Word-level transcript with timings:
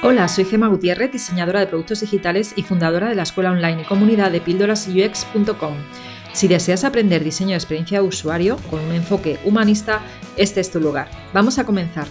Hola, 0.00 0.28
soy 0.28 0.44
Gema 0.44 0.68
Gutiérrez, 0.68 1.10
diseñadora 1.10 1.58
de 1.58 1.66
productos 1.66 2.00
digitales 2.00 2.52
y 2.54 2.62
fundadora 2.62 3.08
de 3.08 3.16
la 3.16 3.24
escuela 3.24 3.50
online 3.50 3.82
y 3.82 3.84
comunidad 3.84 4.30
de 4.30 4.40
píldorasux.com. 4.40 5.74
Si 6.32 6.46
deseas 6.46 6.84
aprender 6.84 7.24
diseño 7.24 7.50
de 7.50 7.56
experiencia 7.56 8.00
de 8.00 8.06
usuario 8.06 8.58
con 8.70 8.78
un 8.80 8.94
enfoque 8.94 9.38
humanista, 9.44 10.00
este 10.36 10.60
es 10.60 10.70
tu 10.70 10.80
lugar. 10.80 11.10
Vamos 11.34 11.58
a 11.58 11.66
comenzar. 11.66 12.06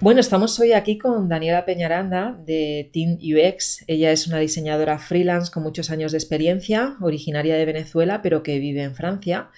Bueno, 0.00 0.18
estamos 0.18 0.58
hoy 0.58 0.72
aquí 0.72 0.98
con 0.98 1.28
Daniela 1.28 1.64
Peñaranda 1.64 2.36
de 2.44 2.90
Team 2.92 3.18
UX. 3.22 3.84
Ella 3.86 4.10
es 4.10 4.26
una 4.26 4.38
diseñadora 4.38 4.98
freelance 4.98 5.52
con 5.52 5.62
muchos 5.62 5.90
años 5.90 6.10
de 6.10 6.18
experiencia, 6.18 6.96
originaria 7.00 7.54
de 7.54 7.64
Venezuela, 7.64 8.20
pero 8.22 8.42
que 8.42 8.58
vive 8.58 8.82
en 8.82 8.96
Francia. 8.96 9.50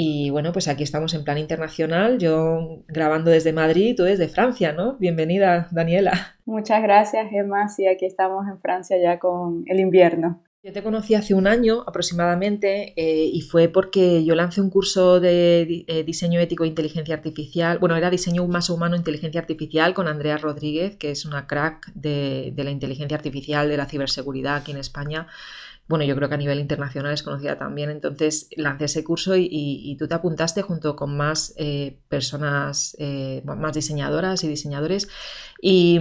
Y 0.00 0.30
bueno, 0.30 0.52
pues 0.52 0.68
aquí 0.68 0.84
estamos 0.84 1.12
en 1.14 1.24
plan 1.24 1.38
internacional, 1.38 2.18
yo 2.18 2.84
grabando 2.86 3.32
desde 3.32 3.52
Madrid, 3.52 3.96
tú 3.96 4.04
desde 4.04 4.28
Francia, 4.28 4.72
¿no? 4.72 4.96
Bienvenida, 5.00 5.66
Daniela. 5.72 6.36
Muchas 6.46 6.80
gracias, 6.84 7.28
Gemma. 7.30 7.68
Sí, 7.68 7.84
aquí 7.88 8.06
estamos 8.06 8.46
en 8.46 8.60
Francia 8.60 8.96
ya 8.96 9.18
con 9.18 9.64
el 9.66 9.80
invierno. 9.80 10.40
Yo 10.62 10.72
te 10.72 10.84
conocí 10.84 11.16
hace 11.16 11.34
un 11.34 11.48
año 11.48 11.82
aproximadamente 11.84 12.92
eh, 12.96 13.24
y 13.24 13.40
fue 13.40 13.68
porque 13.68 14.24
yo 14.24 14.36
lancé 14.36 14.60
un 14.60 14.70
curso 14.70 15.18
de 15.18 15.84
eh, 15.88 16.04
diseño 16.04 16.38
ético 16.38 16.62
e 16.62 16.68
inteligencia 16.68 17.16
artificial. 17.16 17.80
Bueno, 17.80 17.96
era 17.96 18.08
diseño 18.08 18.46
más 18.46 18.70
humano 18.70 18.94
e 18.94 18.98
inteligencia 18.98 19.40
artificial 19.40 19.94
con 19.94 20.06
Andrea 20.06 20.36
Rodríguez, 20.36 20.96
que 20.96 21.10
es 21.10 21.24
una 21.24 21.48
crack 21.48 21.92
de, 21.94 22.52
de 22.54 22.64
la 22.64 22.70
inteligencia 22.70 23.16
artificial, 23.16 23.68
de 23.68 23.76
la 23.76 23.86
ciberseguridad 23.86 24.56
aquí 24.56 24.70
en 24.70 24.78
España 24.78 25.26
bueno, 25.88 26.04
yo 26.04 26.14
creo 26.14 26.28
que 26.28 26.34
a 26.34 26.38
nivel 26.38 26.60
internacional 26.60 27.12
es 27.14 27.22
conocida 27.22 27.58
también. 27.58 27.90
Entonces 27.90 28.48
lancé 28.56 28.84
ese 28.84 29.04
curso 29.04 29.34
y, 29.36 29.96
tú 29.98 30.06
te 30.06 30.14
apuntaste 30.14 30.62
junto 30.62 30.94
con 30.96 31.16
más 31.16 31.54
eh, 31.56 31.98
personas, 32.08 32.94
eh, 32.98 33.42
más 33.44 33.74
diseñadoras 33.74 34.44
y 34.44 34.48
diseñadores. 34.48 35.08
Y, 35.60 35.98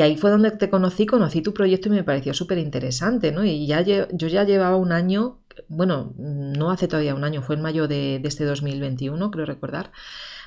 ahí 0.00 0.16
fue 0.16 0.30
donde 0.30 0.50
te 0.52 0.70
conocí, 0.70 1.06
conocí 1.06 1.40
tu 1.42 1.54
proyecto 1.54 1.88
y 1.88 1.92
me 1.92 2.04
pareció 2.04 2.34
súper 2.34 2.58
interesante, 2.58 3.32
¿no? 3.32 3.44
Y 3.44 3.66
ya 3.66 3.80
yo 3.80 4.06
ya 4.10 4.44
llevaba 4.44 4.76
un 4.76 4.92
año, 4.92 5.40
bueno, 5.68 6.14
no 6.18 6.70
hace 6.70 6.88
todavía 6.88 7.14
un 7.14 7.24
año, 7.24 7.42
fue 7.42 7.56
en 7.56 7.62
mayo 7.62 7.88
de, 7.88 8.20
este 8.24 8.44
2021, 8.44 9.30
creo 9.30 9.46
recordar 9.46 9.92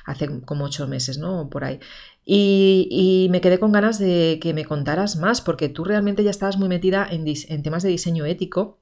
hace 0.04 0.40
como 0.42 0.64
ocho 0.66 0.86
meses, 0.86 1.18
¿no? 1.18 1.50
Por 1.50 1.64
ahí. 1.64 1.80
Y, 2.24 3.28
me 3.30 3.40
quedé 3.40 3.58
con 3.58 3.72
ganas 3.72 3.98
de 3.98 4.38
que 4.40 4.54
me 4.54 4.64
contaras 4.64 5.16
más, 5.16 5.40
porque 5.40 5.68
tú 5.68 5.84
realmente 5.84 6.24
ya 6.24 6.30
estabas 6.30 6.56
muy 6.56 6.68
metida 6.68 7.06
en, 7.10 7.62
temas 7.62 7.82
de 7.82 7.90
diseño 7.90 8.24
ético. 8.24 8.80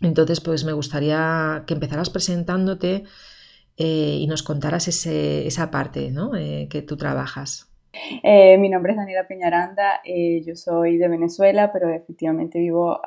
Entonces, 0.00 0.40
pues 0.40 0.64
me 0.64 0.72
gustaría 0.72 1.64
que 1.66 1.74
empezaras 1.74 2.10
presentándote 2.10 3.04
eh, 3.76 4.18
y 4.20 4.26
nos 4.26 4.42
contaras 4.42 4.88
ese, 4.88 5.46
esa 5.46 5.70
parte 5.70 6.10
¿no? 6.10 6.36
Eh, 6.36 6.68
que 6.70 6.82
tú 6.82 6.96
trabajas. 6.96 7.70
Eh, 8.22 8.58
mi 8.58 8.68
nombre 8.68 8.92
es 8.92 8.98
Daniela 8.98 9.24
Peñaranda, 9.24 10.00
yo 10.04 10.56
soy 10.56 10.96
de 10.98 11.06
Venezuela, 11.06 11.72
pero 11.72 11.90
efectivamente 11.90 12.58
vivo 12.58 13.00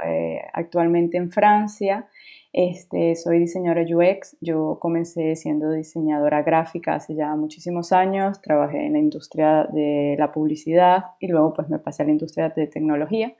actualmente 0.53 1.17
en 1.17 1.30
Francia. 1.30 2.08
Este, 2.53 3.15
soy 3.15 3.39
diseñadora 3.39 3.83
UX, 3.83 4.38
yo 4.39 4.80
comencé 4.81 5.35
siendo 5.35 5.71
diseñadora 5.71 6.41
gráfica 6.41 6.95
hace 6.95 7.13
ya 7.13 7.35
muchísimos 7.35 7.91
años, 7.91 8.41
trabajé 8.41 8.85
en 8.85 8.93
la 8.93 8.99
industria 8.99 9.67
de 9.71 10.15
la 10.17 10.31
publicidad 10.31 11.03
y 11.19 11.27
luego 11.27 11.53
pues 11.53 11.69
me 11.69 11.80
pasé 11.80 12.03
a 12.03 12.05
la 12.05 12.13
industria 12.13 12.49
de 12.49 12.65
tecnología. 12.67 13.35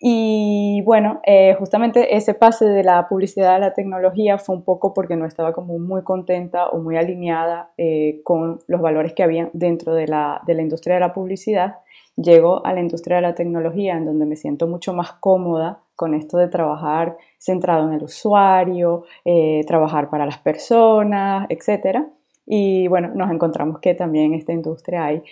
Y 0.00 0.80
bueno, 0.82 1.20
eh, 1.26 1.56
justamente 1.58 2.16
ese 2.16 2.32
pase 2.32 2.64
de 2.64 2.84
la 2.84 3.08
publicidad 3.08 3.56
a 3.56 3.58
la 3.58 3.74
tecnología 3.74 4.38
fue 4.38 4.54
un 4.54 4.62
poco 4.62 4.94
porque 4.94 5.16
no 5.16 5.26
estaba 5.26 5.52
como 5.52 5.78
muy 5.80 6.04
contenta 6.04 6.68
o 6.68 6.78
muy 6.78 6.96
alineada 6.96 7.72
eh, 7.76 8.20
con 8.22 8.60
los 8.68 8.80
valores 8.80 9.12
que 9.12 9.24
había 9.24 9.50
dentro 9.52 9.94
de 9.94 10.06
la, 10.06 10.40
de 10.46 10.54
la 10.54 10.62
industria 10.62 10.94
de 10.94 11.00
la 11.00 11.12
publicidad. 11.12 11.78
Llego 12.14 12.64
a 12.64 12.72
la 12.74 12.80
industria 12.80 13.16
de 13.16 13.22
la 13.22 13.34
tecnología 13.34 13.96
en 13.96 14.04
donde 14.04 14.24
me 14.24 14.36
siento 14.36 14.68
mucho 14.68 14.92
más 14.92 15.12
cómoda 15.14 15.80
con 15.96 16.14
esto 16.14 16.38
de 16.38 16.46
trabajar 16.46 17.16
centrado 17.38 17.88
en 17.88 17.94
el 17.94 18.04
usuario, 18.04 19.04
eh, 19.24 19.62
trabajar 19.66 20.10
para 20.10 20.26
las 20.26 20.38
personas, 20.38 21.48
etc. 21.48 22.04
Y 22.46 22.86
bueno, 22.86 23.10
nos 23.14 23.32
encontramos 23.32 23.80
que 23.80 23.94
también 23.94 24.26
en 24.26 24.34
esta 24.34 24.52
industria 24.52 25.06
hay 25.06 25.22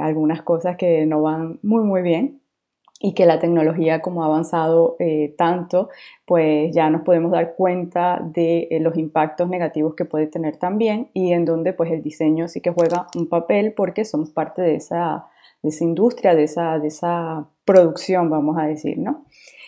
algunas 0.00 0.42
cosas 0.42 0.76
que 0.76 1.06
no 1.06 1.22
van 1.22 1.60
muy, 1.62 1.84
muy 1.84 2.02
bien 2.02 2.40
y 3.04 3.12
que 3.12 3.26
la 3.26 3.38
tecnología 3.38 4.00
como 4.00 4.22
ha 4.22 4.26
avanzado 4.26 4.96
eh, 4.98 5.34
tanto, 5.36 5.90
pues 6.24 6.74
ya 6.74 6.88
nos 6.88 7.02
podemos 7.02 7.32
dar 7.32 7.54
cuenta 7.54 8.18
de 8.18 8.66
los 8.80 8.96
impactos 8.96 9.46
negativos 9.46 9.94
que 9.94 10.06
puede 10.06 10.26
tener 10.26 10.56
también 10.56 11.10
y 11.12 11.34
en 11.34 11.44
donde 11.44 11.74
pues 11.74 11.92
el 11.92 12.02
diseño 12.02 12.48
sí 12.48 12.62
que 12.62 12.70
juega 12.70 13.08
un 13.14 13.28
papel 13.28 13.74
porque 13.74 14.06
somos 14.06 14.30
parte 14.30 14.62
de 14.62 14.76
esa, 14.76 15.26
de 15.62 15.68
esa 15.68 15.84
industria, 15.84 16.34
de 16.34 16.44
esa, 16.44 16.78
de 16.78 16.88
esa 16.88 17.46
producción, 17.66 18.30
vamos 18.30 18.56
a 18.56 18.62
decir, 18.62 18.96
¿no? 18.98 19.26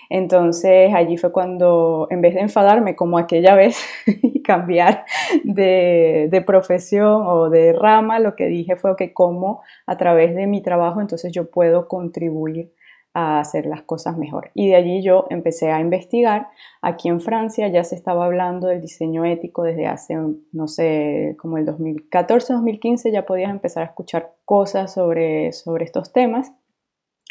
Entonces 0.08 0.94
allí 0.94 1.18
fue 1.18 1.30
cuando, 1.30 2.06
en 2.10 2.22
vez 2.22 2.34
de 2.34 2.40
enfadarme 2.40 2.96
como 2.96 3.18
aquella 3.18 3.54
vez 3.54 3.78
y 4.06 4.40
cambiar 4.42 5.04
de, 5.44 6.42
profesión 6.46 7.22
o 7.26 7.50
de 7.50 7.74
rama, 7.74 8.18
lo 8.18 8.34
que 8.34 8.46
dije 8.46 8.76
fue 8.76 8.96
que 8.96 9.12
como 9.12 9.60
a 9.84 9.98
través 9.98 10.34
de 10.34 10.46
mi 10.46 10.62
trabajo 10.62 11.02
entonces 11.02 11.32
yo 11.32 11.50
puedo 11.50 11.86
contribuir 11.86 12.72
a 13.18 13.40
hacer 13.40 13.64
las 13.64 13.80
cosas 13.80 14.18
mejor. 14.18 14.50
Y 14.52 14.68
de 14.68 14.76
allí 14.76 15.02
yo 15.02 15.24
empecé 15.30 15.70
a 15.72 15.80
investigar. 15.80 16.48
Aquí 16.82 17.08
en 17.08 17.22
Francia 17.22 17.66
ya 17.68 17.82
se 17.82 17.94
estaba 17.94 18.26
hablando 18.26 18.68
del 18.68 18.82
diseño 18.82 19.24
ético 19.24 19.62
desde 19.62 19.86
hace, 19.86 20.18
no 20.52 20.68
sé, 20.68 21.34
como 21.38 21.56
el 21.56 21.64
2014-2015 21.64 23.10
ya 23.10 23.24
podías 23.24 23.50
empezar 23.50 23.84
a 23.84 23.86
escuchar 23.86 24.34
cosas 24.44 24.92
sobre, 24.92 25.52
sobre 25.52 25.86
estos 25.86 26.12
temas 26.12 26.52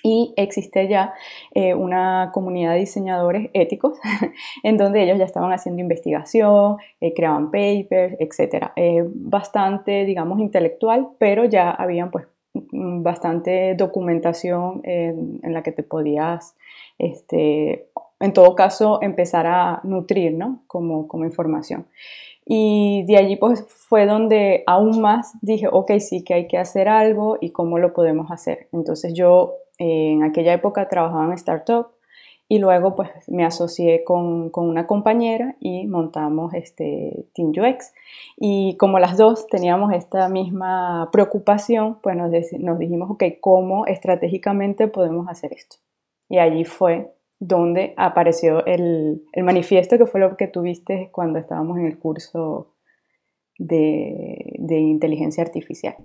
y 0.02 0.34
existe 0.38 0.88
ya 0.88 1.14
eh, 1.54 1.76
una 1.76 2.32
comunidad 2.34 2.74
de 2.74 2.80
diseñadores 2.80 3.52
éticos 3.54 4.00
en 4.64 4.78
donde 4.78 5.04
ellos 5.04 5.20
ya 5.20 5.26
estaban 5.26 5.54
haciendo 5.54 5.82
investigación, 5.82 6.78
eh, 7.00 7.14
creaban 7.14 7.52
papers, 7.52 8.16
etc. 8.20 8.72
bastante, 9.06 10.04
digamos, 10.06 10.40
intelectual, 10.40 11.10
pero 11.20 11.46
ya 11.46 11.70
habían 11.70 12.10
pues 12.10 12.26
bastante 12.72 13.76
documentación 13.76 14.82
en, 14.84 15.42
la 15.54 15.64
que 15.64 15.72
te 15.72 15.84
podías, 15.84 16.56
este, 16.98 17.90
en 18.20 18.34
todo 18.34 18.56
caso, 18.56 19.00
empezar 19.02 19.48
a 19.48 19.82
nutrir, 19.84 20.34
¿no? 20.34 20.64
Como, 20.68 21.08
como 21.08 21.26
información. 21.26 21.88
Y 22.46 23.04
de 23.08 23.18
allí 23.18 23.38
pues 23.38 23.66
fue 23.68 24.06
donde 24.06 24.64
aún 24.68 25.02
más 25.02 25.34
dije, 25.42 25.68
ok, 25.72 25.94
sí 26.00 26.24
que 26.24 26.36
hay 26.36 26.48
que 26.48 26.60
hacer 26.60 26.88
algo 26.88 27.38
y 27.42 27.50
cómo 27.50 27.80
lo 27.80 27.94
podemos 27.94 28.32
hacer. 28.32 28.68
Entonces 28.72 29.14
yo 29.14 29.56
en 29.80 30.24
aquella 30.24 30.54
época 30.54 30.88
trabajaba 30.88 31.26
en 31.26 31.34
startup 31.34 31.88
y 32.48 32.60
luego 32.60 32.96
pues 32.96 33.10
me 33.28 33.44
asocié 33.44 34.04
con, 34.04 34.50
con, 34.52 34.70
una 34.70 34.86
compañera 34.86 35.56
y 35.60 35.88
montamos 35.88 36.54
este 36.54 37.26
Team 37.34 37.50
UX. 37.50 37.92
Y 38.38 38.78
como 38.78 39.00
las 39.00 39.18
dos 39.18 39.48
teníamos 39.48 39.94
esta 39.94 40.30
misma 40.30 41.10
preocupación, 41.12 42.00
pues 42.02 42.16
nos, 42.16 42.30
nos 42.60 42.78
dijimos, 42.78 43.10
ok, 43.10 43.24
¿cómo 43.42 43.88
estratégicamente 43.88 44.88
podemos 44.88 45.28
hacer 45.28 45.54
esto? 45.54 45.78
Y 46.30 46.38
allí 46.38 46.66
fue 46.66 47.12
donde 47.40 47.94
apareció 47.98 48.66
el, 48.66 49.24
el 49.34 49.44
manifiesto 49.44 49.98
que 49.98 50.06
fue 50.06 50.20
lo 50.20 50.38
que 50.38 50.48
tuviste 50.48 51.10
cuando 51.12 51.40
estábamos 51.40 51.78
en 51.80 51.86
el 51.86 51.98
curso 51.98 52.76
de, 53.58 54.54
de 54.60 54.80
inteligencia 54.80 55.44
artificial. 55.44 55.96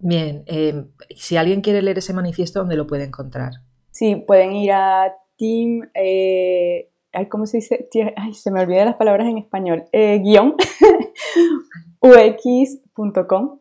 Bien, 0.00 0.44
em, 0.46 0.88
si 1.14 1.36
alguien 1.36 1.60
quiere 1.60 1.82
leer 1.82 1.98
ese 1.98 2.12
manifiesto, 2.12 2.60
¿dónde 2.60 2.76
lo 2.76 2.86
puede 2.86 3.04
encontrar? 3.04 3.52
Sí, 3.90 4.16
pueden 4.16 4.52
ir 4.52 4.72
a 4.72 5.14
Team, 5.36 5.88
eh, 5.94 6.90
¿cómo 7.28 7.46
se 7.46 7.58
dice? 7.58 7.88
Ay, 8.16 8.34
se 8.34 8.50
me 8.50 8.60
olvidan 8.60 8.86
las 8.86 8.96
palabras 8.96 9.28
en 9.28 9.38
español, 9.38 9.84
eh, 9.92 10.20
guion, 10.22 10.54
ux.com 12.00 13.58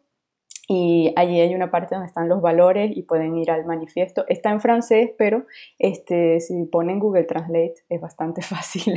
y 0.67 1.13
allí 1.17 1.41
hay 1.41 1.53
una 1.53 1.69
parte 1.71 1.93
donde 1.93 2.07
están 2.07 2.29
los 2.29 2.41
valores 2.41 2.95
y 2.95 3.01
pueden 3.03 3.35
ir 3.35 3.51
al 3.51 3.65
manifiesto. 3.65 4.23
Está 4.29 4.49
en 4.51 4.61
francés, 4.61 5.11
pero 5.17 5.45
este, 5.77 6.39
si 6.39 6.63
ponen 6.65 6.99
Google 6.99 7.25
Translate 7.25 7.75
es 7.89 7.99
bastante 7.99 8.41
fácil 8.41 8.95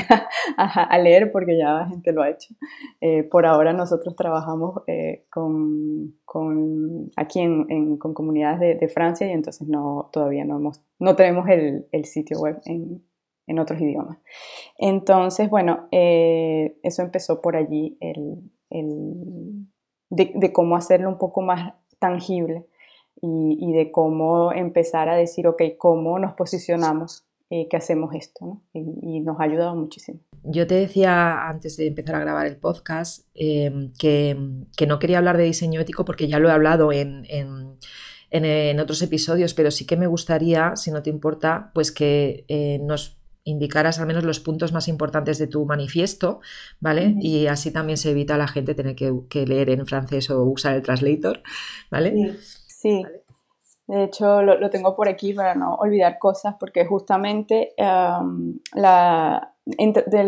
a, 0.56 0.98
leer 0.98 1.32
porque 1.32 1.58
ya 1.58 1.72
la 1.72 1.88
gente 1.88 2.12
lo 2.12 2.22
ha 2.22 2.30
hecho. 2.30 2.54
Eh, 3.00 3.24
por 3.24 3.46
ahora 3.46 3.72
nosotros 3.72 4.14
trabajamos 4.14 4.82
eh, 4.86 5.26
con, 5.28 6.14
con, 6.24 7.10
aquí 7.16 7.40
en, 7.40 7.96
con 7.98 8.14
comunidades 8.14 8.78
de, 8.80 8.86
Francia 8.86 9.26
y 9.26 9.32
entonces 9.32 9.66
no, 9.66 10.08
todavía 10.12 10.44
no, 10.44 10.56
hemos, 10.58 10.80
no 11.00 11.16
tenemos 11.16 11.48
el, 11.48 11.88
el 11.90 12.04
sitio 12.04 12.38
web 12.38 12.60
en, 12.64 13.02
en, 13.48 13.58
otros 13.58 13.80
idiomas. 13.80 14.18
Entonces, 14.78 15.50
bueno, 15.50 15.88
eh, 15.90 16.78
eso 16.84 17.02
empezó 17.02 17.42
por 17.42 17.56
allí 17.56 17.98
el, 18.00 18.52
el 18.70 19.66
de, 20.10 20.52
cómo 20.52 20.76
hacerlo 20.76 21.08
un 21.08 21.18
poco 21.18 21.42
más 21.42 21.74
tangible 21.98 22.66
y, 23.20 23.72
de 23.72 23.90
cómo 23.90 24.52
empezar 24.52 25.08
a 25.08 25.16
decir, 25.16 25.46
ok, 25.46 25.62
cómo 25.78 26.18
nos 26.18 26.34
posicionamos, 26.34 27.24
eh, 27.50 27.68
que 27.68 27.76
hacemos 27.76 28.14
esto, 28.14 28.60
y, 28.72 29.20
nos 29.20 29.40
ha 29.40 29.44
ayudado 29.44 29.74
muchísimo. 29.74 30.20
Yo 30.42 30.66
te 30.66 30.74
decía 30.74 31.48
antes 31.48 31.76
de 31.76 31.88
empezar 31.88 32.16
a 32.16 32.20
grabar 32.20 32.46
el 32.46 32.56
podcast 32.56 33.26
em, 33.34 33.92
que, 33.98 34.36
no 34.86 34.98
quería 34.98 35.18
hablar 35.18 35.36
de 35.36 35.44
diseño 35.44 35.80
ético 35.80 36.04
porque 36.04 36.28
ya 36.28 36.38
lo 36.38 36.48
he 36.48 36.52
hablado 36.52 36.92
en, 36.92 37.26
en, 37.28 38.80
otros 38.80 39.00
episodios, 39.02 39.54
pero 39.54 39.70
sí 39.70 39.86
que 39.86 39.96
me 39.96 40.06
gustaría, 40.06 40.76
si 40.76 40.90
no 40.90 41.02
te 41.02 41.10
importa, 41.10 41.70
pues 41.74 41.90
que 41.90 42.44
eh, 42.48 42.78
nos 42.82 43.16
indicaras 43.46 44.00
al 44.00 44.06
menos 44.06 44.24
los 44.24 44.40
puntos 44.40 44.72
más 44.72 44.88
importantes 44.88 45.38
de 45.38 45.46
tu 45.46 45.64
manifiesto, 45.64 46.40
¿vale? 46.80 47.14
Y 47.20 47.46
así 47.46 47.72
también 47.72 47.96
se 47.96 48.10
evita 48.10 48.34
a 48.34 48.38
la 48.38 48.48
gente 48.48 48.74
tener 48.74 48.96
que, 48.96 49.46
leer 49.46 49.70
en 49.70 49.86
francés 49.86 50.28
o 50.30 50.42
usar 50.42 50.74
el 50.74 50.82
translator, 50.82 51.42
¿vale? 51.90 52.36
Sí. 52.66 53.04
De 53.86 54.02
hecho, 54.02 54.42
lo, 54.42 54.68
tengo 54.68 54.96
por 54.96 55.08
aquí 55.08 55.32
para 55.32 55.54
no 55.54 55.76
olvidar 55.76 56.18
cosas, 56.18 56.56
porque 56.58 56.84
justamente 56.86 57.72
la, 58.74 59.54
de 59.64 60.24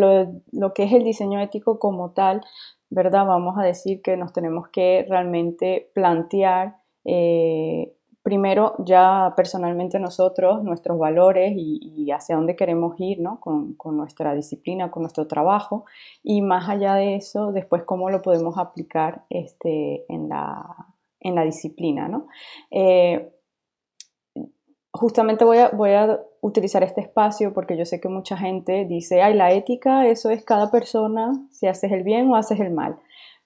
lo, 0.52 0.72
que 0.72 0.84
es 0.84 0.92
el 0.92 1.02
diseño 1.02 1.40
ético 1.40 1.80
como 1.80 2.12
tal, 2.12 2.40
¿verdad? 2.88 3.26
Vamos 3.26 3.58
a 3.58 3.64
decir 3.64 4.00
que 4.00 4.16
nos 4.16 4.32
tenemos 4.32 4.68
que 4.68 5.04
realmente 5.08 5.90
plantear 5.92 6.76
eh, 7.04 7.97
primero 8.28 8.74
ya 8.84 9.32
personalmente 9.34 9.98
nosotros, 9.98 10.62
nuestros 10.62 10.98
valores 10.98 11.54
y, 11.56 12.10
hacia 12.10 12.36
dónde 12.36 12.56
queremos 12.56 12.94
ir 12.98 13.20
¿no? 13.20 13.40
con, 13.40 13.96
nuestra 13.96 14.34
disciplina, 14.34 14.90
con 14.90 15.02
nuestro 15.02 15.26
trabajo 15.26 15.86
y 16.22 16.42
más 16.42 16.68
allá 16.68 16.94
de 16.94 17.16
eso, 17.16 17.52
después 17.52 17.84
cómo 17.84 18.10
lo 18.10 18.20
podemos 18.20 18.58
aplicar 18.58 19.24
este, 19.30 20.04
en, 20.12 20.28
la, 20.28 20.76
en 21.20 21.36
la 21.36 21.42
disciplina. 21.42 22.06
¿no? 22.06 22.26
Eh, 22.70 23.32
justamente 24.92 25.46
voy 25.46 25.56
a, 25.56 25.70
voy 25.70 25.92
a 25.92 26.20
utilizar 26.42 26.82
este 26.82 27.00
espacio 27.00 27.54
porque 27.54 27.78
yo 27.78 27.86
sé 27.86 27.98
que 27.98 28.10
mucha 28.10 28.36
gente 28.36 28.84
dice, 28.84 29.22
ay, 29.22 29.32
la 29.32 29.52
ética, 29.52 30.06
eso 30.06 30.28
es 30.28 30.44
cada 30.44 30.70
persona, 30.70 31.32
si 31.50 31.66
haces 31.66 31.92
el 31.92 32.02
bien 32.02 32.28
o 32.28 32.36
haces 32.36 32.60
el 32.60 32.72
mal. 32.72 32.98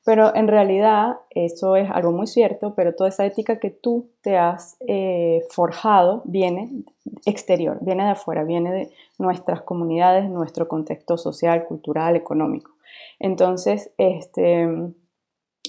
Pero 0.04 0.34
en 0.34 0.48
realidad 0.48 1.18
eso 1.30 1.76
es 1.76 1.88
algo 1.90 2.10
muy 2.10 2.26
cierto, 2.26 2.74
pero 2.74 2.94
toda 2.94 3.08
esa 3.08 3.24
ética 3.24 3.60
que 3.60 3.70
tú 3.70 4.10
te 4.20 4.36
has 4.36 4.76
eh, 4.80 5.42
forjado 5.50 6.22
viene 6.24 6.84
exterior, 7.24 7.78
viene 7.82 8.04
de 8.04 8.10
afuera, 8.10 8.42
viene 8.42 8.72
de 8.72 8.90
nuestras 9.18 9.62
comunidades, 9.62 10.28
nuestro 10.28 10.66
contexto 10.66 11.16
social, 11.16 11.66
cultural, 11.66 12.16
económico. 12.16 12.72
Entonces, 13.20 13.92
este, 13.96 14.68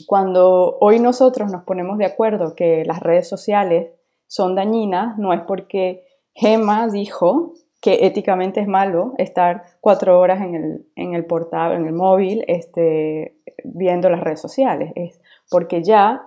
cuando 0.07 0.77
hoy 0.79 0.99
nosotros 0.99 1.51
nos 1.51 1.63
ponemos 1.63 1.99
de 1.99 2.05
acuerdo 2.05 2.55
que 2.55 2.83
las 2.85 3.01
redes 3.01 3.29
sociales 3.29 3.91
son 4.27 4.55
dañinas, 4.55 5.17
no 5.19 5.33
es 5.33 5.41
porque 5.41 6.05
Gemma 6.33 6.87
dijo 6.87 7.53
que 7.79 8.05
éticamente 8.05 8.61
es 8.61 8.67
malo 8.67 9.13
estar 9.17 9.63
cuatro 9.81 10.19
horas 10.19 10.41
en 10.41 10.55
el, 10.55 10.87
en 10.95 11.13
el 11.13 11.25
portal, 11.25 11.73
en 11.73 11.85
el 11.85 11.93
móvil, 11.93 12.43
este, 12.47 13.37
viendo 13.63 14.09
las 14.09 14.21
redes 14.21 14.41
sociales. 14.41 14.91
Es 14.95 15.21
porque 15.49 15.83
ya 15.83 16.25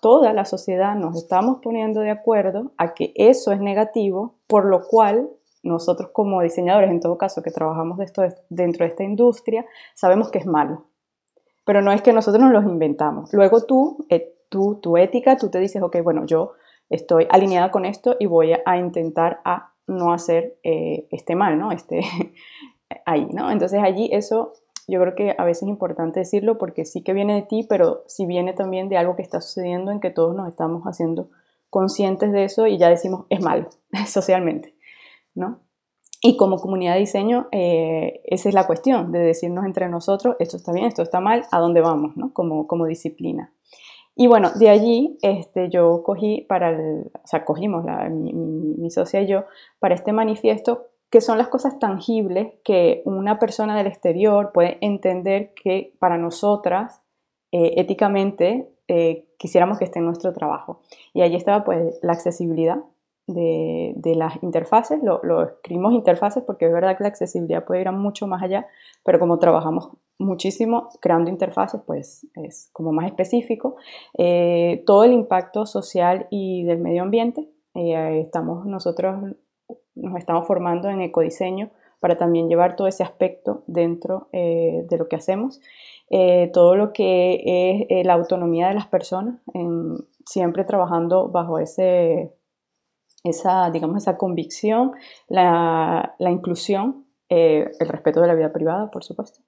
toda 0.00 0.32
la 0.32 0.44
sociedad 0.44 0.94
nos 0.94 1.16
estamos 1.16 1.58
poniendo 1.62 2.00
de 2.00 2.10
acuerdo 2.10 2.72
a 2.76 2.94
que 2.94 3.12
eso 3.16 3.52
es 3.52 3.60
negativo, 3.60 4.34
por 4.46 4.66
lo 4.66 4.86
cual 4.86 5.30
nosotros 5.62 6.10
como 6.12 6.42
diseñadores, 6.42 6.90
en 6.90 7.00
todo 7.00 7.18
caso, 7.18 7.42
que 7.42 7.50
trabajamos 7.50 7.98
dentro 7.98 8.84
de 8.84 8.90
esta 8.90 9.04
industria, 9.04 9.64
sabemos 9.94 10.30
que 10.30 10.38
es 10.38 10.46
malo. 10.46 10.86
Pero 11.64 11.80
no 11.82 11.92
es 11.92 12.02
que 12.02 12.12
nosotros 12.12 12.42
nos 12.42 12.52
los 12.52 12.64
inventamos. 12.64 13.32
Luego 13.32 13.64
tú, 13.64 14.04
eh, 14.10 14.32
tu 14.48 14.96
ética, 14.96 15.36
tú 15.36 15.48
te 15.48 15.58
dices, 15.58 15.80
ok, 15.82 15.96
bueno, 16.02 16.26
yo 16.26 16.52
estoy 16.90 17.26
alineada 17.30 17.70
con 17.70 17.84
esto 17.84 18.16
y 18.18 18.26
voy 18.26 18.52
a 18.64 18.76
intentar 18.76 19.40
a 19.44 19.72
no 19.86 20.12
hacer 20.12 20.58
eh, 20.62 21.06
este 21.10 21.34
mal, 21.34 21.58
¿no? 21.58 21.72
Este, 21.72 22.02
ahí, 23.06 23.26
¿no? 23.32 23.50
Entonces 23.50 23.80
allí 23.82 24.08
eso 24.12 24.52
yo 24.88 25.00
creo 25.00 25.14
que 25.14 25.34
a 25.36 25.44
veces 25.44 25.64
es 25.64 25.68
importante 25.68 26.20
decirlo 26.20 26.58
porque 26.58 26.84
sí 26.84 27.02
que 27.02 27.12
viene 27.12 27.34
de 27.34 27.42
ti, 27.42 27.66
pero 27.68 28.02
sí 28.06 28.26
viene 28.26 28.52
también 28.52 28.88
de 28.88 28.96
algo 28.96 29.16
que 29.16 29.22
está 29.22 29.40
sucediendo 29.40 29.90
en 29.90 30.00
que 30.00 30.10
todos 30.10 30.34
nos 30.34 30.48
estamos 30.48 30.84
haciendo 30.84 31.28
conscientes 31.70 32.32
de 32.32 32.44
eso 32.44 32.66
y 32.66 32.78
ya 32.78 32.88
decimos 32.88 33.24
es 33.30 33.40
malo 33.40 33.68
socialmente, 34.06 34.74
¿no? 35.34 35.60
Y 36.24 36.36
como 36.36 36.60
comunidad 36.60 36.94
de 36.94 37.00
diseño, 37.00 37.48
eh, 37.50 38.20
esa 38.24 38.48
es 38.48 38.54
la 38.54 38.66
cuestión, 38.66 39.10
de 39.10 39.18
decirnos 39.18 39.64
entre 39.64 39.88
nosotros, 39.88 40.36
esto 40.38 40.56
está 40.56 40.72
bien, 40.72 40.86
esto 40.86 41.02
está 41.02 41.20
mal, 41.20 41.46
a 41.50 41.58
dónde 41.58 41.80
vamos, 41.80 42.16
¿no? 42.16 42.32
Como, 42.32 42.68
como 42.68 42.86
disciplina. 42.86 43.52
Y 44.14 44.26
bueno, 44.26 44.50
de 44.54 44.68
allí 44.68 45.18
este, 45.22 45.70
yo 45.70 46.02
cogí 46.04 46.42
para 46.42 46.70
el, 46.70 47.10
o 47.12 47.26
sea, 47.26 47.44
cogimos 47.44 47.84
la, 47.84 48.08
mi, 48.08 48.32
mi, 48.32 48.90
socia 48.90 49.22
y 49.22 49.26
yo 49.26 49.44
para 49.80 49.94
este 49.94 50.12
manifiesto 50.12 50.86
que 51.12 51.20
son 51.20 51.36
las 51.36 51.48
cosas 51.48 51.78
tangibles 51.78 52.54
que 52.64 53.02
una 53.04 53.38
persona 53.38 53.76
del 53.76 53.86
exterior 53.86 54.50
puede 54.50 54.78
entender 54.80 55.52
que 55.52 55.94
para 55.98 56.16
nosotras 56.16 57.02
eh, 57.52 57.74
éticamente 57.76 58.72
eh, 58.88 59.28
quisiéramos 59.36 59.78
que 59.78 59.84
esté 59.84 59.98
en 59.98 60.06
nuestro 60.06 60.32
trabajo. 60.32 60.80
Y 61.12 61.20
allí 61.20 61.36
estaba 61.36 61.64
pues 61.64 61.98
la 62.00 62.14
accesibilidad 62.14 62.78
de, 63.26 63.92
de 63.94 64.14
las 64.14 64.42
interfaces, 64.42 65.02
lo, 65.02 65.20
lo, 65.22 65.42
escribimos 65.42 65.92
interfaces 65.92 66.44
porque 66.44 66.64
es 66.64 66.72
verdad 66.72 66.96
que 66.96 67.04
la 67.04 67.10
accesibilidad 67.10 67.66
puede 67.66 67.82
ir 67.82 67.92
mucho 67.92 68.26
más 68.26 68.42
allá, 68.42 68.66
pero 69.04 69.18
como 69.18 69.38
trabajamos 69.38 69.90
muchísimo 70.18 70.88
creando 71.00 71.28
interfaces, 71.28 71.82
pues 71.86 72.26
es 72.36 72.70
como 72.72 72.90
más 72.90 73.04
específico. 73.04 73.76
Eh, 74.16 74.82
todo 74.86 75.04
el 75.04 75.12
impacto 75.12 75.66
social 75.66 76.26
y 76.30 76.64
del 76.64 76.78
medio 76.78 77.02
ambiente. 77.02 77.50
Estamos 77.74 78.66
nosotros 78.66 79.34
nos 79.94 80.16
estamos 80.16 80.46
formando 80.46 80.88
en 80.88 81.00
ecodiseño 81.00 81.70
para 82.00 82.16
también 82.16 82.48
llevar 82.48 82.76
todo 82.76 82.88
ese 82.88 83.02
aspecto 83.02 83.62
dentro 83.66 84.28
eh, 84.32 84.84
de 84.88 84.98
lo 84.98 85.08
que 85.08 85.16
hacemos. 85.16 85.60
todo 86.52 86.74
lo 86.76 86.92
que 86.92 87.86
es 87.88 88.04
la 88.06 88.12
autonomía 88.14 88.68
de 88.68 88.74
las 88.74 88.86
personas, 88.86 89.40
siempre 90.26 90.64
trabajando 90.64 91.28
bajo 91.28 91.58
ese, 91.58 92.34
esa, 93.24 93.70
digamos, 93.70 93.96
esa 93.96 94.18
convicción, 94.18 94.92
la, 95.28 96.14
la 96.18 96.30
inclusión, 96.30 97.06
el 97.28 97.88
respeto 97.88 98.20
de 98.20 98.26
la 98.26 98.34
vida 98.34 98.52
privada, 98.52 98.90
por 98.90 99.04
supuesto, 99.04 99.40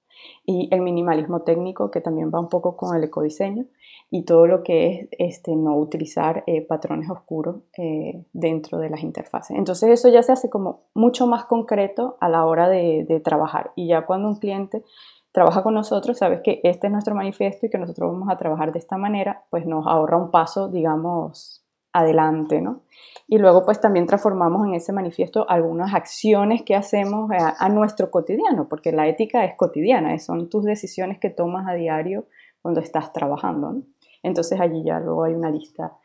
y 0.45 0.69
el 0.71 0.81
minimalismo 0.81 1.41
técnico 1.41 1.91
que 1.91 2.01
también 2.01 2.31
va 2.33 2.39
un 2.39 2.49
poco 2.49 2.77
con 2.77 2.95
el 2.95 3.03
ecodiseño 3.03 3.65
y 4.11 4.23
todo 4.23 4.47
lo 4.47 4.63
que 4.63 5.09
es 5.11 5.37
este, 5.37 5.55
no 5.55 5.75
utilizar 5.75 6.43
eh, 6.47 6.61
patrones 6.61 7.09
oscuros 7.09 7.57
eh, 7.77 8.23
dentro 8.33 8.77
de 8.79 8.89
las 8.89 9.03
interfaces. 9.03 9.57
Entonces 9.57 9.89
eso 9.89 10.09
ya 10.09 10.23
se 10.23 10.31
hace 10.31 10.49
como 10.49 10.81
mucho 10.93 11.27
más 11.27 11.45
concreto 11.45 12.17
a 12.21 12.29
la 12.29 12.45
hora 12.45 12.69
de, 12.69 13.05
de, 13.07 13.19
trabajar 13.19 13.71
y 13.75 13.87
ya 13.87 14.05
cuando 14.05 14.27
un 14.27 14.35
cliente 14.35 14.83
trabaja 15.31 15.63
con 15.63 15.73
nosotros, 15.73 16.17
sabes 16.17 16.41
que 16.41 16.61
este 16.63 16.87
es 16.87 16.93
nuestro 16.93 17.13
manifiesto 17.13 17.65
y 17.65 17.69
que 17.69 17.77
nosotros 17.77 18.11
vamos 18.11 18.29
a 18.29 18.37
trabajar 18.37 18.71
de 18.71 18.79
esta 18.79 18.97
manera, 18.97 19.43
pues 19.49 19.65
nos 19.65 19.85
ahorra 19.85 20.17
un 20.17 20.31
paso, 20.31 20.69
digamos, 20.69 21.65
adelante, 21.95 22.61
¿no? 22.61 22.81
Y 23.27 23.37
luego 23.37 23.65
pues 23.65 23.79
también 23.79 24.05
transformamos 24.05 24.67
en 24.67 24.75
ese 24.75 24.91
manifiesto 24.91 25.49
algunas 25.49 25.93
acciones 25.95 26.61
que 26.61 26.75
hacemos 26.75 27.31
a, 27.31 27.69
nuestro 27.69 28.11
cotidiano, 28.11 28.67
porque 28.67 28.91
la 28.91 29.07
ética 29.07 29.45
es 29.45 29.55
cotidiana, 29.55 30.17
son 30.19 30.49
tus 30.49 30.63
decisiones 30.63 31.19
que 31.19 31.29
tomas 31.29 31.67
a 31.67 31.73
diario 31.73 32.25
cuando 32.61 32.81
estás 32.81 33.13
trabajando. 33.13 33.81
Entonces 34.25 34.59
allí 34.59 34.83
ya 34.83 34.99
luego 34.99 35.23
hay 35.23 35.33
una 35.33 35.51
lista 35.51 35.97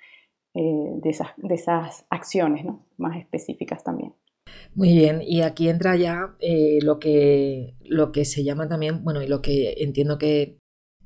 eh, 0.55 0.91
de, 1.03 1.11
esas, 1.11 1.29
de 1.37 1.55
esas 1.55 2.07
acciones 2.11 2.65
¿no? 2.65 2.87
más 2.97 3.17
específicas 3.17 3.83
también. 3.85 4.15
Muy 4.75 4.95
bien, 4.95 5.21
y 5.23 5.43
aquí 5.43 5.69
entra 5.69 5.97
ya 5.97 6.37
eh, 6.41 6.79
lo, 6.83 6.99
que, 6.99 7.75
lo 7.85 8.13
que 8.13 8.25
se 8.25 8.43
llama 8.43 8.69
también, 8.69 9.05
bueno, 9.05 9.23
y 9.23 9.29
lo 9.29 9.43
que 9.43 9.75
entiendo 9.79 10.19
que 10.19 10.59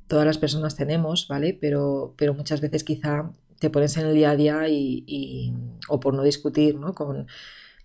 todas 0.07 0.25
las 0.25 0.37
personas 0.37 0.75
tenemos, 0.75 1.27
¿vale? 1.27 1.57
Pero, 1.59 2.15
pero 2.17 2.33
muchas 2.33 2.61
veces 2.61 2.83
quizá 2.83 3.31
te 3.59 3.69
pones 3.69 3.97
en 3.97 4.07
el 4.07 4.15
día 4.15 4.31
a 4.31 4.35
día 4.35 4.67
y, 4.67 5.53
o 5.89 5.99
por 5.99 6.13
no 6.13 6.23
discutir 6.23 6.75
¿no? 6.75 6.93
con 6.93 7.27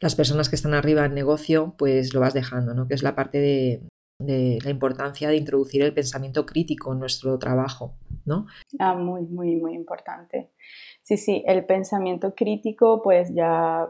las 0.01 0.15
personas 0.15 0.49
que 0.49 0.57
están 0.57 0.75
arriba 0.75 1.05
en 1.05 1.15
negocio, 1.15 1.75
pues 1.79 2.15
lo 2.15 2.21
vas 2.21 2.35
dejando, 2.35 2.75
¿no? 2.75 2.89
que 2.89 2.95
es 2.95 3.03
la 3.03 3.15
parte 3.15 3.39
de, 3.39 3.83
la 4.21 4.71
importancia 4.71 5.29
de 5.29 5.37
introducir 5.37 5.83
el 5.83 5.95
pensamiento 5.95 6.45
crítico 6.47 6.93
en 6.93 7.01
nuestro 7.01 7.39
trabajo. 7.39 7.95
¿no? 8.25 8.47
Ah, 8.79 8.95
muy, 8.95 9.23
muy, 9.23 9.57
muy 9.57 9.75
importante. 9.75 10.51
Sí, 11.03 11.17
sí, 11.17 11.43
el 11.47 11.65
pensamiento 11.65 12.35
crítico, 12.35 13.03
pues 13.03 13.33
ya, 13.35 13.89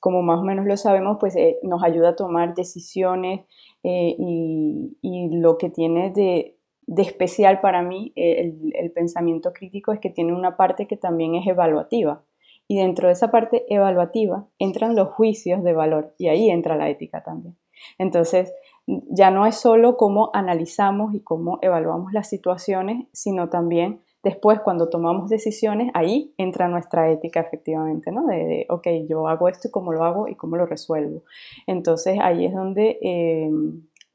como 0.00 0.22
más 0.22 0.40
o 0.40 0.42
menos 0.42 0.66
lo 0.66 0.76
sabemos, 0.76 1.18
pues 1.20 1.36
eh, 1.36 1.58
nos 1.62 1.82
ayuda 1.84 2.10
a 2.10 2.16
tomar 2.16 2.54
decisiones 2.54 3.42
eh, 3.82 4.16
y, 4.18 4.96
y, 5.02 5.28
lo 5.36 5.58
que 5.58 5.70
tiene 5.70 6.10
de, 6.10 6.56
de 6.86 7.02
especial 7.02 7.60
para 7.60 7.82
mí 7.82 8.12
eh, 8.16 8.54
el, 8.74 8.90
pensamiento 8.92 9.52
crítico 9.52 9.92
es 9.92 10.00
que 10.00 10.10
tiene 10.10 10.32
una 10.32 10.56
parte 10.56 10.86
que 10.86 10.96
también 10.96 11.34
es 11.34 11.46
evaluativa. 11.46 12.24
Y 12.68 12.78
dentro 12.78 13.06
de 13.06 13.12
esa 13.12 13.30
parte 13.30 13.64
evaluativa 13.72 14.48
entran 14.58 14.96
los 14.96 15.10
juicios 15.10 15.62
de 15.62 15.72
valor 15.72 16.14
y 16.18 16.28
ahí 16.28 16.50
entra 16.50 16.76
la 16.76 16.88
ética 16.88 17.22
también. 17.22 17.56
Entonces, 17.98 18.52
ya 18.86 19.30
no 19.30 19.46
es 19.46 19.56
solo 19.56 19.96
cómo 19.96 20.30
analizamos 20.32 21.14
y 21.14 21.20
cómo 21.20 21.58
evaluamos 21.62 22.12
las 22.12 22.28
situaciones, 22.28 23.06
sino 23.12 23.48
también 23.48 24.00
después 24.22 24.60
cuando 24.60 24.88
tomamos 24.88 25.28
decisiones, 25.28 25.90
ahí 25.94 26.34
entra 26.36 26.68
nuestra 26.68 27.10
ética 27.10 27.40
efectivamente, 27.40 28.10
¿no? 28.12 28.26
De, 28.26 28.66
ok, 28.68 28.86
yo 29.08 29.28
hago 29.28 29.48
esto 29.48 29.68
y 29.68 29.70
cómo 29.70 29.92
lo 29.92 30.04
hago 30.04 30.28
y 30.28 30.34
cómo 30.34 30.56
lo 30.56 30.66
resuelvo. 30.66 31.22
Entonces, 31.66 32.18
ahí 32.20 32.44
es 32.46 32.54
donde... 32.54 32.98
Eh, 33.02 33.50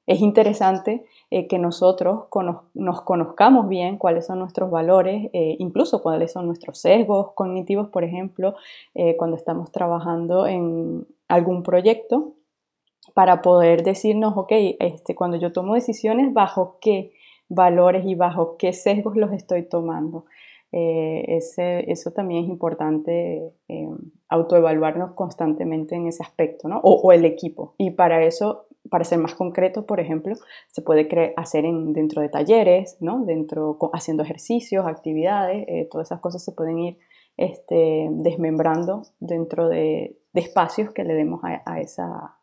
es 0.07 0.19
interesante 0.19 1.05
eh, 1.29 1.47
que 1.47 1.57
nosotros 1.59 2.25
nos 2.73 3.01
conozcamos 3.01 3.69
bien 3.69 3.97
cuáles 3.97 4.25
son 4.25 4.39
nuestros 4.39 4.69
valores, 4.69 5.29
eh, 5.31 5.55
incluso 5.59 6.01
cuáles 6.01 6.31
son 6.33 6.47
nuestros 6.47 6.79
sesgos 6.79 7.31
cognitivos, 7.33 7.89
por 7.89 8.03
ejemplo, 8.03 8.55
eh, 8.95 9.15
cuando 9.15 9.37
estamos 9.37 9.71
trabajando 9.71 10.47
en 10.47 11.07
algún 11.27 11.63
proyecto, 11.63 12.33
para 13.13 13.41
poder 13.41 13.83
decirnos, 13.83 14.33
ok, 14.35 14.51
este, 14.79 15.15
cuando 15.15 15.37
yo 15.37 15.51
tomo 15.51 15.75
decisiones, 15.75 16.33
¿bajo 16.33 16.77
qué 16.81 17.13
valores 17.49 18.05
y 18.05 18.15
bajo 18.15 18.57
qué 18.57 18.73
sesgos 18.73 19.15
los 19.15 19.31
estoy 19.31 19.63
tomando? 19.63 20.25
ese, 20.73 21.91
eso 21.91 22.11
también 22.11 22.45
es 22.45 22.49
importante 22.49 23.51
autoevaluarnos 24.29 25.11
constantemente 25.15 25.95
en 25.95 26.07
ese 26.07 26.23
aspecto, 26.23 26.69
¿no? 26.69 26.79
O, 26.81 26.93
o, 26.93 27.11
el 27.11 27.25
equipo. 27.25 27.73
Y 27.77 27.91
para 27.91 28.23
eso 28.23 28.67
para 28.89 29.03
ser 29.03 29.19
más 29.19 29.35
concreto, 29.35 29.85
por 29.85 29.99
ejemplo, 29.99 30.35
se 30.67 30.81
puede 30.81 31.33
hacer 31.37 31.65
en, 31.65 31.93
dentro 31.93 32.21
de 32.21 32.29
talleres, 32.29 32.97
¿no? 32.99 33.23
dentro, 33.25 33.77
haciendo 33.93 34.23
ejercicios, 34.23 34.85
actividades, 34.87 35.65
eh, 35.67 35.87
todas 35.89 36.07
esas 36.07 36.19
cosas 36.19 36.43
se 36.43 36.51
pueden 36.51 36.79
ir 36.79 36.97
este, 37.37 38.09
desmembrando 38.11 39.03
dentro 39.19 39.69
de, 39.69 40.17
espacios 40.33 40.91
que 40.93 41.03
le 41.03 41.13
demos 41.13 41.41
a, 41.43 41.79
esa, 41.81 42.37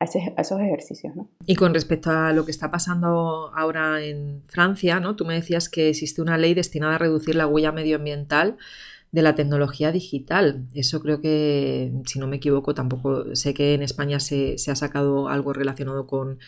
a, 0.00 0.04
esos 0.04 0.60
ejercicios. 0.60 1.14
¿no? 1.16 1.28
Y 1.46 1.56
con 1.56 1.74
respecto 1.74 2.10
a 2.10 2.32
lo 2.32 2.44
que 2.44 2.50
está 2.50 2.70
pasando 2.70 3.50
ahora 3.54 4.02
en 4.02 4.42
Francia, 4.46 5.00
¿no? 5.00 5.16
tú 5.16 5.24
me 5.24 5.34
decías 5.34 5.68
que 5.68 5.90
existe 5.90 6.22
una 6.22 6.38
ley 6.38 6.54
destinada 6.54 6.96
a 6.96 6.98
reducir 6.98 7.34
la 7.34 7.46
huella 7.46 7.72
medioambiental 7.72 8.56
de 9.14 9.22
la 9.22 9.36
tecnología 9.36 9.92
digital. 9.92 10.66
Eso 10.74 11.00
creo 11.00 11.20
que, 11.20 11.92
si 12.04 12.18
no 12.18 12.26
me 12.26 12.36
equivoco, 12.36 12.74
tampoco 12.74 13.36
sé 13.36 13.54
que 13.54 13.74
en 13.74 13.82
España 13.82 14.18
se, 14.18 14.56
ha 14.66 14.74
sacado 14.74 15.28
algo 15.28 15.52
relacionado 15.52 16.08
con, 16.08 16.40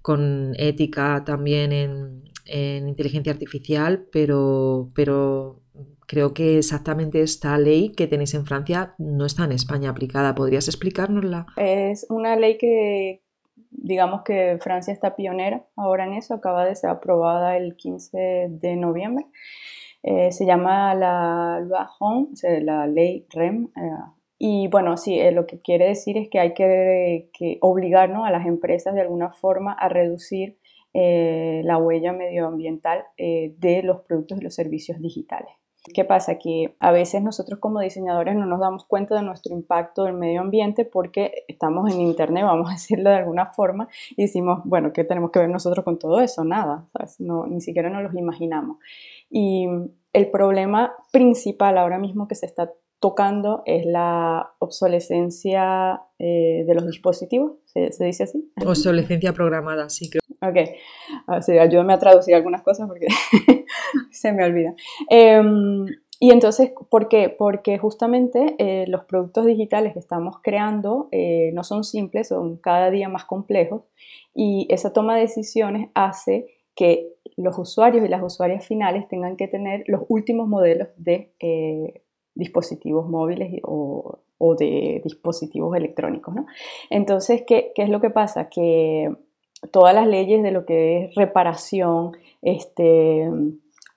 con 0.00 0.54
ética 0.56 1.22
también 1.26 1.72
en, 1.72 2.88
inteligencia 2.88 3.30
artificial, 3.30 4.06
pero, 4.10 4.88
pero 4.94 5.60
creo 6.06 6.34
que 6.34 6.58
exactamente 6.58 7.22
esta 7.22 7.56
ley 7.58 7.92
que 7.92 8.06
tenéis 8.06 8.34
en 8.34 8.46
Francia 8.46 8.94
no 8.98 9.26
está 9.26 9.44
en 9.44 9.52
España 9.52 9.90
aplicada. 9.90 10.34
¿Podrías 10.34 10.68
explicárnosla? 10.68 11.46
Es 11.56 12.06
una 12.08 12.36
ley 12.36 12.58
que, 12.58 13.22
digamos 13.70 14.22
que 14.22 14.58
Francia 14.60 14.92
está 14.92 15.16
pionera 15.16 15.64
ahora 15.76 16.04
en 16.04 16.14
eso, 16.14 16.34
acaba 16.34 16.64
de 16.64 16.74
ser 16.74 16.90
aprobada 16.90 17.56
el 17.56 17.76
15 17.76 18.48
de 18.50 18.76
noviembre 18.76 19.26
eh, 20.06 20.32
se 20.32 20.44
llama 20.44 20.94
la 20.94 21.60
loi 21.60 22.26
la 22.62 22.86
ley 22.86 23.26
REM. 23.30 23.70
Eh, 23.74 23.90
y 24.38 24.68
bueno, 24.68 24.98
sí, 24.98 25.18
eh, 25.18 25.32
lo 25.32 25.46
que 25.46 25.62
quiere 25.62 25.86
decir 25.88 26.18
es 26.18 26.28
que 26.28 26.38
hay 26.40 26.52
que, 26.52 27.58
obligar 27.62 28.12
a 28.12 28.30
las 28.30 28.46
empresas 28.46 28.94
de 28.94 29.00
alguna 29.00 29.30
forma 29.32 29.72
a 29.72 29.88
reducir 29.88 30.58
la 30.92 31.76
huella 31.78 32.12
medioambiental 32.12 33.04
de 33.16 33.80
los 33.82 34.02
productos 34.02 34.38
y 34.38 34.42
los 34.42 34.54
servicios 34.54 35.00
digitales. 35.00 35.50
¿Qué 35.92 36.04
pasa? 36.04 36.38
Que 36.38 36.76
a 36.80 36.92
veces 36.92 37.22
nosotros 37.22 37.60
como 37.60 37.80
diseñadores 37.80 38.34
no 38.36 38.46
nos 38.46 38.58
damos 38.58 38.86
cuenta 38.86 39.14
de 39.14 39.22
nuestro 39.22 39.52
impacto 39.52 40.04
del 40.04 40.14
medio 40.14 40.40
ambiente 40.40 40.86
porque 40.86 41.44
estamos 41.46 41.92
en 41.92 42.00
Internet, 42.00 42.44
vamos 42.44 42.70
a 42.70 42.72
decirlo 42.72 43.10
de 43.10 43.16
alguna 43.16 43.46
forma, 43.46 43.88
y 44.16 44.22
decimos, 44.22 44.60
bueno, 44.64 44.92
¿qué 44.94 45.04
tenemos 45.04 45.30
que 45.30 45.40
ver 45.40 45.50
nosotros 45.50 45.84
con 45.84 45.98
todo 45.98 46.20
eso? 46.20 46.44
Nada, 46.44 46.88
No, 47.18 47.46
ni 47.46 47.60
siquiera 47.60 47.90
nos 47.90 48.02
los 48.02 48.14
imaginamos. 48.14 48.78
Y 49.28 49.66
el 50.12 50.30
problema 50.30 50.94
principal 51.12 51.76
ahora 51.76 51.98
mismo 51.98 52.28
que 52.28 52.34
se 52.34 52.46
está 52.46 52.72
tocando 53.00 53.62
es 53.66 53.84
la 53.84 54.54
obsolescencia 54.60 56.00
eh, 56.18 56.64
de 56.66 56.74
los 56.74 56.86
dispositivos, 56.86 57.52
¿Se, 57.66 57.90
dice 58.02 58.22
así? 58.22 58.50
Obsolescencia 58.64 59.34
programada, 59.34 59.90
sí, 59.90 60.08
creo. 60.08 60.22
Ok, 60.48 60.56
así, 61.26 61.58
ayúdame 61.58 61.94
a 61.94 61.98
traducir 61.98 62.34
algunas 62.34 62.62
cosas 62.62 62.88
porque 62.88 63.06
se 64.10 64.32
me 64.32 64.44
olvida. 64.44 64.74
Em, 65.08 65.86
y 66.20 66.30
entonces, 66.30 66.72
¿por 66.90 67.08
qué? 67.08 67.28
Porque 67.28 67.78
justamente 67.78 68.54
eh, 68.58 68.86
los 68.88 69.04
productos 69.04 69.46
digitales 69.46 69.92
que 69.92 69.98
estamos 69.98 70.36
creando 70.42 71.08
eh, 71.12 71.50
no 71.54 71.64
son 71.64 71.84
simples, 71.84 72.28
son 72.28 72.56
cada 72.56 72.90
día 72.90 73.08
más 73.08 73.24
complejos 73.24 73.82
y 74.34 74.66
esa 74.70 74.92
toma 74.92 75.16
de 75.16 75.22
decisiones 75.22 75.90
hace 75.94 76.46
que 76.74 77.14
los 77.36 77.58
usuarios 77.58 78.04
y 78.04 78.08
las 78.08 78.22
usuarias 78.22 78.66
finales 78.66 79.08
tengan 79.08 79.36
que 79.36 79.48
tener 79.48 79.84
los 79.86 80.02
últimos 80.08 80.48
modelos 80.48 80.88
de 80.96 81.32
eh, 81.40 82.02
dispositivos 82.34 83.08
móviles 83.08 83.60
o, 83.62 84.20
de 84.58 85.00
dispositivos 85.02 85.74
electrónicos. 85.74 86.34
¿no? 86.34 86.46
Entonces, 86.90 87.44
¿qué, 87.46 87.72
¿qué, 87.74 87.82
es 87.82 87.88
lo 87.88 88.00
que 88.00 88.10
pasa? 88.10 88.50
Que 88.50 89.10
todas 89.70 89.94
las 89.94 90.06
leyes 90.06 90.42
de 90.42 90.50
lo 90.50 90.64
que 90.66 91.04
es 91.04 91.14
reparación, 91.14 92.12
este, 92.42 93.28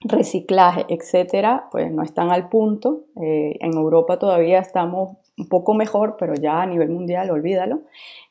reciclaje, 0.01 0.85
etcétera, 0.89 1.67
pues 1.71 1.91
no 1.91 2.03
están 2.03 2.31
al 2.31 2.49
punto. 2.49 3.01
Eh, 3.21 3.57
en 3.59 3.73
Europa 3.73 4.19
todavía 4.19 4.59
estamos 4.59 5.17
un 5.37 5.47
poco 5.49 5.73
mejor, 5.73 6.15
pero 6.19 6.33
ya 6.35 6.61
a 6.61 6.65
nivel 6.65 6.89
mundial, 6.89 7.29
olvídalo. 7.29 7.81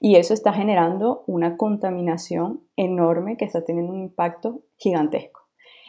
Y 0.01 0.17
eso 0.17 0.35
está 0.35 0.53
generando 0.53 1.23
una 1.27 1.57
contaminación 1.57 2.61
enorme 2.77 3.37
que 3.37 3.45
está 3.45 3.65
teniendo 3.65 3.93
un 3.93 4.01
impacto 4.01 4.61
gigantesco. 4.79 5.36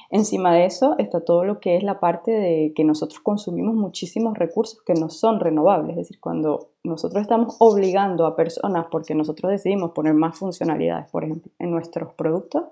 Encima 0.10 0.54
de 0.54 0.66
eso 0.66 0.96
está 0.98 1.22
todo 1.22 1.44
lo 1.44 1.60
que 1.60 1.76
es 1.76 1.84
la 1.84 2.00
parte 2.00 2.32
de 2.32 2.74
que 2.74 2.84
nosotros 2.84 3.20
consumimos 3.20 3.76
muchísimos 3.76 4.38
recursos 4.38 4.82
que 4.84 4.94
no 4.94 5.10
son 5.10 5.40
renovables. 5.40 5.92
Es 5.92 5.98
decir, 5.98 6.20
cuando 6.20 6.70
nosotros 6.84 7.22
estamos 7.22 7.58
obligando 7.60 8.26
a 8.26 8.36
personas 8.36 8.88
porque 8.90 9.16
nosotros 9.16 9.52
decidimos 9.52 9.92
poner 9.92 10.14
más 10.14 10.38
funcionalidades, 10.38 11.08
por 11.10 11.26
ejemplo, 11.26 11.52
en 11.60 11.72
nuestros 11.72 12.14
productos, 12.14 12.64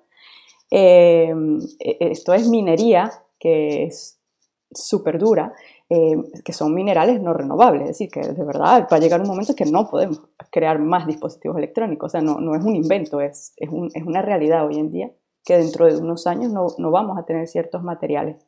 eh, 0.72 1.34
esto 1.80 2.34
es 2.34 2.48
minería 2.48 3.12
que 3.38 3.84
es 3.84 4.20
súper 4.72 5.20
dura, 5.20 5.54
eh, 5.90 6.16
que 6.44 6.54
son 6.54 6.74
minerales 6.74 7.22
no 7.22 7.34
renovables, 7.34 7.84
es 7.84 7.88
decir, 7.90 8.10
que 8.10 8.22
de 8.22 8.44
verdad 8.44 8.88
va 8.92 8.98
a 8.98 9.00
llegar 9.00 9.22
un 9.22 9.28
momento 9.28 9.56
que 9.56 9.66
no 9.66 9.90
podemos 9.90 10.22
crear 10.52 10.80
más 10.80 11.06
dispositivos 11.06 11.58
electrónicos, 11.58 12.08
o 12.08 12.12
sea, 12.12 12.22
no, 12.22 12.40
no 12.40 12.56
es 12.56 12.64
un 12.64 12.76
invento, 12.76 13.22
es, 13.22 13.54
es, 13.58 13.70
una 13.70 14.22
realidad 14.22 14.66
hoy 14.66 14.80
en 14.80 14.92
día 14.92 15.12
que 15.46 15.58
dentro 15.58 15.86
de 15.86 15.98
unos 15.98 16.28
años 16.28 16.52
no, 16.52 16.68
no 16.78 16.92
vamos 16.92 17.18
a 17.18 17.24
tener 17.24 17.48
ciertos 17.48 17.84
materiales. 17.84 18.46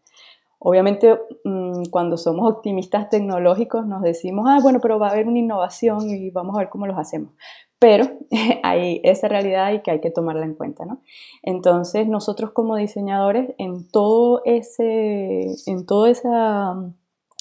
Obviamente, 0.60 1.20
mm, 1.44 1.86
cuando 1.92 2.18
somos 2.18 2.52
optimistas 2.52 3.10
tecnológicos 3.10 3.86
nos 3.86 4.02
decimos, 4.02 4.48
ah, 4.50 4.60
bueno, 4.62 4.80
pero 4.82 4.98
va 4.98 5.10
a 5.10 5.12
haber 5.12 5.28
una 5.28 5.38
innovación 5.38 6.10
y 6.10 6.32
vamos 6.32 6.56
a 6.56 6.60
ver 6.60 6.70
cómo 6.70 6.88
los 6.88 6.98
hacemos 6.98 7.32
pero 7.80 8.06
hay 8.64 9.02
esa 9.04 9.28
realidad 9.28 9.74
y 9.74 9.82
que 9.82 9.92
hay 9.92 10.02
que 10.02 10.12
tomarla 10.12 10.46
en 10.46 10.56
cuenta, 10.56 10.86
¿no? 10.86 11.02
Entonces, 11.44 12.08
nosotros 12.08 12.52
como 12.52 12.76
diseñadores, 12.76 13.54
en 13.58 13.90
todo 13.90 14.42
ese, 14.46 15.48
en 15.66 15.86
todo 15.86 16.08
esa, 16.08 16.76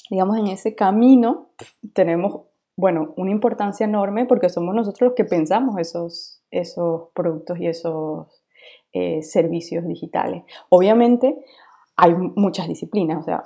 digamos, 0.09 0.37
en 0.37 0.47
ese 0.47 0.75
camino, 0.75 1.49
tenemos, 1.93 2.41
bueno, 2.75 3.13
una 3.17 3.31
importancia 3.31 3.85
enorme 3.85 4.25
porque 4.25 4.49
somos 4.49 4.75
nosotros 4.75 5.09
los 5.09 5.15
que 5.15 5.25
pensamos 5.25 5.79
esos, 5.79 6.41
esos 6.51 7.09
productos 7.13 7.59
y 7.59 7.67
esos 7.67 8.27
eh, 8.93 9.21
servicios 9.23 9.85
digitales. 9.85 10.43
Obviamente, 10.69 11.35
hay 11.95 12.13
muchas 12.13 12.67
disciplinas, 12.67 13.19
o 13.19 13.23
sea, 13.23 13.43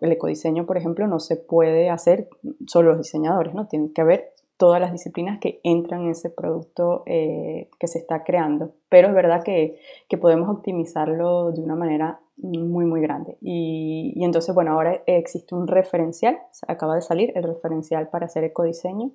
el 0.00 0.12
ecodiseño, 0.12 0.64
por 0.64 0.78
ejemplo, 0.78 1.06
no 1.06 1.20
se 1.20 1.36
puede 1.36 1.90
hacer 1.90 2.30
solo 2.66 2.90
los 2.90 2.98
diseñadores, 2.98 3.52
¿no? 3.52 3.66
Tiene 3.66 3.92
que 3.92 4.00
haber 4.00 4.32
todas 4.60 4.78
las 4.78 4.92
disciplinas 4.92 5.40
que 5.40 5.58
entran 5.64 6.02
en 6.02 6.10
ese 6.10 6.28
producto 6.28 7.02
eh, 7.06 7.70
que 7.78 7.86
se 7.86 7.98
está 7.98 8.24
creando. 8.24 8.74
Pero 8.90 9.08
es 9.08 9.14
verdad 9.14 9.42
que, 9.42 9.78
podemos 10.20 10.50
optimizarlo 10.50 11.50
de 11.50 11.62
una 11.62 11.76
manera 11.76 12.20
muy, 12.36 12.84
muy 12.84 13.00
grande. 13.00 13.38
Y, 13.40 14.22
entonces, 14.22 14.54
bueno, 14.54 14.72
ahora 14.72 15.02
existe 15.06 15.54
un 15.54 15.66
referencial, 15.66 16.38
acaba 16.68 16.94
de 16.94 17.00
salir 17.00 17.32
el 17.36 17.44
referencial 17.44 18.08
para 18.10 18.26
hacer 18.26 18.44
ecodiseño, 18.44 19.12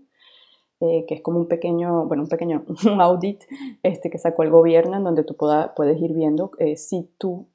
eh, 0.82 1.06
que 1.08 1.16
es 1.16 1.22
como 1.22 1.40
un 1.40 1.48
pequeño, 1.48 2.06
bueno, 2.06 2.24
un 2.24 2.30
pequeño 2.30 2.66
audit 3.00 3.42
este, 3.84 4.10
que 4.10 4.18
sacó 4.18 4.44
el 4.44 4.50
gobierno 4.50 4.98
en 4.98 5.04
donde 5.04 5.24
tú 5.24 5.36
puedes 5.76 6.02
ir 6.02 6.14
viendo 6.14 6.52
eh, 6.60 6.76
si 6.78 7.10
tu 7.18 7.48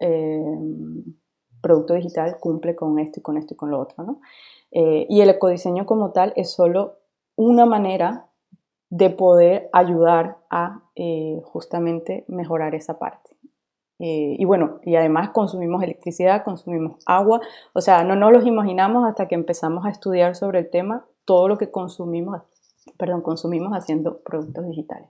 producto 1.60 1.94
digital 1.94 2.38
cumple 2.40 2.74
con 2.74 2.98
esto 2.98 3.20
y 3.20 3.22
con 3.22 3.36
esto 3.36 3.54
y 3.54 3.56
con 3.56 3.70
lo 3.70 3.78
otro, 3.78 4.04
¿no? 4.04 4.20
y 4.72 5.20
el 5.20 5.28
ecodiseño 5.28 5.84
como 5.84 6.12
tal 6.12 6.32
es 6.36 6.52
solo 6.52 6.98
una 7.34 7.66
manera 7.66 8.30
de 8.90 9.08
poder 9.08 9.70
ayudar 9.72 10.38
a 10.50 10.82
eh, 10.96 11.40
justamente 11.44 12.24
mejorar 12.28 12.74
esa 12.74 12.98
parte. 12.98 13.30
Eh, 14.00 14.36
y 14.38 14.44
bueno, 14.44 14.80
y 14.82 14.96
además 14.96 15.30
consumimos 15.30 15.82
electricidad, 15.82 16.42
consumimos 16.42 16.96
agua, 17.06 17.40
o 17.72 17.80
sea, 17.80 18.02
no 18.02 18.16
nos 18.16 18.32
los 18.32 18.46
imaginamos 18.46 19.04
hasta 19.04 19.28
que 19.28 19.34
empezamos 19.34 19.86
a 19.86 19.90
estudiar 19.90 20.34
sobre 20.34 20.58
el 20.58 20.70
tema 20.70 21.06
todo 21.24 21.48
lo 21.48 21.58
que 21.58 21.70
consumimos, 21.70 22.42
perdón, 22.96 23.22
consumimos 23.22 23.72
haciendo 23.72 24.22
productos 24.22 24.66
digitales. 24.66 25.08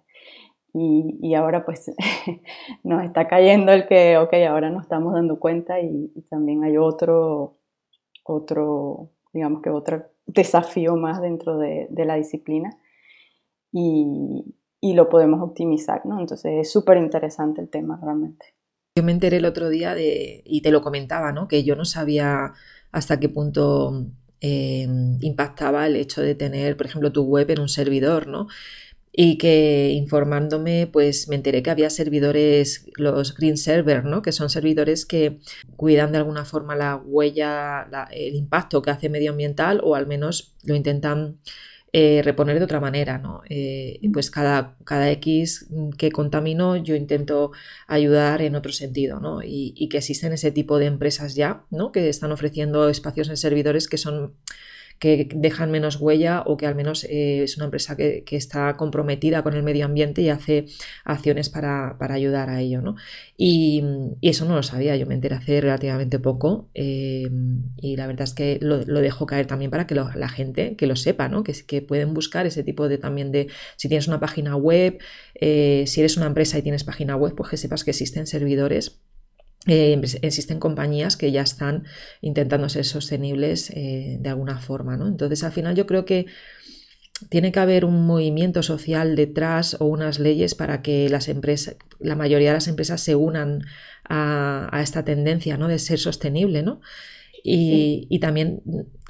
Y, 0.72 1.34
ahora 1.34 1.64
pues 1.64 1.92
nos 2.84 3.02
está 3.02 3.26
cayendo 3.26 3.72
el 3.72 3.88
que, 3.88 4.18
ok, 4.18 4.32
ahora 4.48 4.70
nos 4.70 4.82
estamos 4.82 5.14
dando 5.14 5.40
cuenta 5.40 5.80
y, 5.80 6.12
y 6.14 6.22
también 6.22 6.62
hay 6.62 6.76
otro, 6.76 7.58
otro, 8.24 9.10
digamos 9.32 9.62
que 9.62 9.70
otro 9.70 10.04
desafío 10.26 10.96
más 10.96 11.20
dentro 11.20 11.58
de, 11.58 11.88
la 11.90 12.14
disciplina. 12.14 12.70
Y, 13.72 14.54
y 14.80 14.94
lo 14.94 15.08
podemos 15.08 15.40
optimizar, 15.42 16.06
¿no? 16.06 16.20
Entonces 16.20 16.52
es 16.60 16.72
súper 16.72 16.98
interesante 16.98 17.60
el 17.60 17.68
tema 17.68 17.98
realmente. 18.02 18.46
Yo 18.96 19.04
me 19.04 19.12
enteré 19.12 19.36
el 19.36 19.44
otro 19.44 19.68
día 19.68 19.94
de, 19.94 20.42
y 20.44 20.62
te 20.62 20.72
lo 20.72 20.82
comentaba, 20.82 21.32
¿no? 21.32 21.46
Que 21.46 21.62
yo 21.62 21.76
no 21.76 21.84
sabía 21.84 22.52
hasta 22.90 23.20
qué 23.20 23.28
punto 23.28 24.06
eh, 24.40 24.86
impactaba 25.20 25.86
el 25.86 25.96
hecho 25.96 26.22
de 26.22 26.34
tener, 26.34 26.76
por 26.76 26.86
ejemplo, 26.86 27.12
tu 27.12 27.24
web 27.24 27.50
en 27.50 27.60
un 27.60 27.68
servidor, 27.68 28.26
¿no? 28.26 28.48
Y 29.12 29.38
que 29.38 29.90
informándome, 29.94 30.88
pues 30.92 31.28
me 31.28 31.36
enteré 31.36 31.62
que 31.62 31.70
había 31.70 31.90
servidores, 31.90 32.86
los 32.96 33.34
Green 33.34 33.56
Server, 33.56 34.04
¿no? 34.04 34.22
Que 34.22 34.32
son 34.32 34.50
servidores 34.50 35.04
que 35.04 35.40
cuidan 35.76 36.12
de 36.12 36.18
alguna 36.18 36.44
forma 36.44 36.76
la 36.76 36.96
huella, 36.96 37.88
el 38.12 38.34
impacto 38.36 38.82
que 38.82 38.90
hace 38.90 39.08
medioambiental 39.08 39.80
o 39.82 39.94
al 39.96 40.06
menos 40.06 40.54
lo 40.62 40.74
intentan 40.74 41.40
eh, 41.92 42.22
reponer 42.22 42.58
de 42.58 42.64
otra 42.64 42.80
manera, 42.80 43.18
¿no? 43.18 43.42
Eh, 43.48 44.00
pues 44.12 44.30
cada, 44.30 44.76
cada 44.84 45.10
X 45.10 45.66
que 45.98 46.12
contamino 46.12 46.76
yo 46.76 46.94
intento 46.94 47.50
ayudar 47.88 48.42
en 48.42 48.54
otro 48.54 48.72
sentido, 48.72 49.18
¿no? 49.18 49.42
Y, 49.42 49.74
y, 49.76 49.88
que 49.88 49.98
existen 49.98 50.32
ese 50.32 50.52
tipo 50.52 50.78
de 50.78 50.86
empresas 50.86 51.34
ya, 51.34 51.64
¿no? 51.70 51.90
Que 51.90 52.08
están 52.08 52.32
ofreciendo 52.32 52.88
espacios 52.88 53.28
en 53.28 53.36
servidores 53.36 53.88
que 53.88 53.98
son 53.98 54.34
que 55.00 55.28
dejan 55.34 55.70
menos 55.70 55.96
huella 55.96 56.42
o 56.46 56.58
que 56.58 56.66
al 56.66 56.74
menos 56.74 57.04
eh, 57.04 57.42
es 57.42 57.56
una 57.56 57.64
empresa 57.64 57.96
que, 57.96 58.22
está 58.30 58.76
comprometida 58.76 59.42
con 59.42 59.54
el 59.54 59.62
medio 59.62 59.86
ambiente 59.86 60.22
y 60.22 60.28
hace 60.28 60.66
acciones 61.04 61.48
para, 61.48 61.96
ayudar 61.98 62.50
a 62.50 62.60
ello. 62.60 62.82
¿no? 62.82 62.96
Y, 63.36 63.82
eso 64.20 64.44
no 64.44 64.54
lo 64.54 64.62
sabía, 64.62 64.96
yo 64.96 65.06
me 65.06 65.14
enteré 65.14 65.34
hace 65.34 65.60
relativamente 65.60 66.18
poco 66.18 66.68
eh, 66.74 67.28
y 67.78 67.96
la 67.96 68.06
verdad 68.06 68.24
es 68.24 68.34
que 68.34 68.58
lo, 68.60 68.84
dejo 68.84 69.26
caer 69.26 69.46
también 69.46 69.70
para 69.70 69.86
que 69.86 69.94
la 69.94 70.28
gente 70.28 70.76
que 70.76 70.86
lo 70.86 70.96
sepa, 70.96 71.28
¿no? 71.28 71.42
que, 71.42 71.54
que 71.66 71.80
pueden 71.80 72.12
buscar 72.12 72.46
ese 72.46 72.62
tipo 72.62 72.86
de 72.88 72.98
también 72.98 73.32
de, 73.32 73.48
si 73.76 73.88
tienes 73.88 74.06
una 74.06 74.20
página 74.20 74.54
web, 74.56 74.98
eh, 75.34 75.84
si 75.86 76.00
eres 76.00 76.18
una 76.18 76.26
empresa 76.26 76.58
y 76.58 76.62
tienes 76.62 76.84
página 76.84 77.16
web, 77.16 77.34
pues 77.34 77.48
que 77.48 77.56
sepas 77.56 77.84
que 77.84 77.92
existen 77.92 78.26
servidores 78.26 79.00
eh, 79.66 80.00
existen 80.22 80.58
compañías 80.58 81.16
que 81.16 81.32
ya 81.32 81.42
están 81.42 81.84
intentando 82.22 82.68
ser 82.68 82.86
sostenibles 82.86 83.70
eh, 83.70 84.16
de 84.18 84.28
alguna 84.28 84.58
forma. 84.58 84.96
¿no? 84.96 85.06
Entonces, 85.06 85.44
al 85.44 85.52
final 85.52 85.74
yo 85.74 85.86
creo 85.86 86.04
que 86.04 86.26
tiene 87.28 87.52
que 87.52 87.60
haber 87.60 87.84
un 87.84 88.06
movimiento 88.06 88.62
social 88.62 89.14
detrás 89.16 89.76
o 89.78 89.84
unas 89.84 90.18
leyes 90.18 90.54
para 90.54 90.80
que 90.80 91.10
las 91.10 91.28
empresas, 91.28 91.76
la 91.98 92.16
mayoría 92.16 92.48
de 92.48 92.54
las 92.54 92.68
empresas 92.68 93.02
se 93.02 93.14
unan 93.14 93.64
a, 94.08 94.80
esta 94.82 95.04
tendencia 95.04 95.58
¿no? 95.58 95.68
de 95.68 95.78
ser 95.78 95.98
sostenible. 95.98 96.62
¿no? 96.62 96.80
Y, 97.44 98.18
también, 98.20 98.62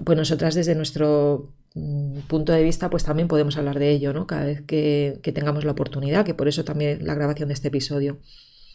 pues 0.05 0.19
nosotras 0.19 0.57
desde 0.57 0.75
nuestro 0.75 1.53
mm, 1.75 2.21
punto 2.27 2.53
de 2.53 2.65
vista, 2.65 2.91
pues 2.91 3.05
también 3.05 3.29
podemos 3.29 3.57
hablar 3.57 3.79
de 3.79 3.91
ello, 3.91 4.13
¿no? 4.13 4.27
Cada 4.27 4.47
vez 4.47 4.63
que, 4.63 5.21
que 5.23 5.33
tengamos 5.33 5.65
la 5.65 5.73
oportunidad, 5.73 6.25
que 6.25 6.35
por 6.35 6.49
eso 6.49 6.65
también 6.65 7.07
la 7.07 7.15
grabación 7.15 7.49
de 7.49 7.55
este 7.55 7.69
episodio. 7.69 8.19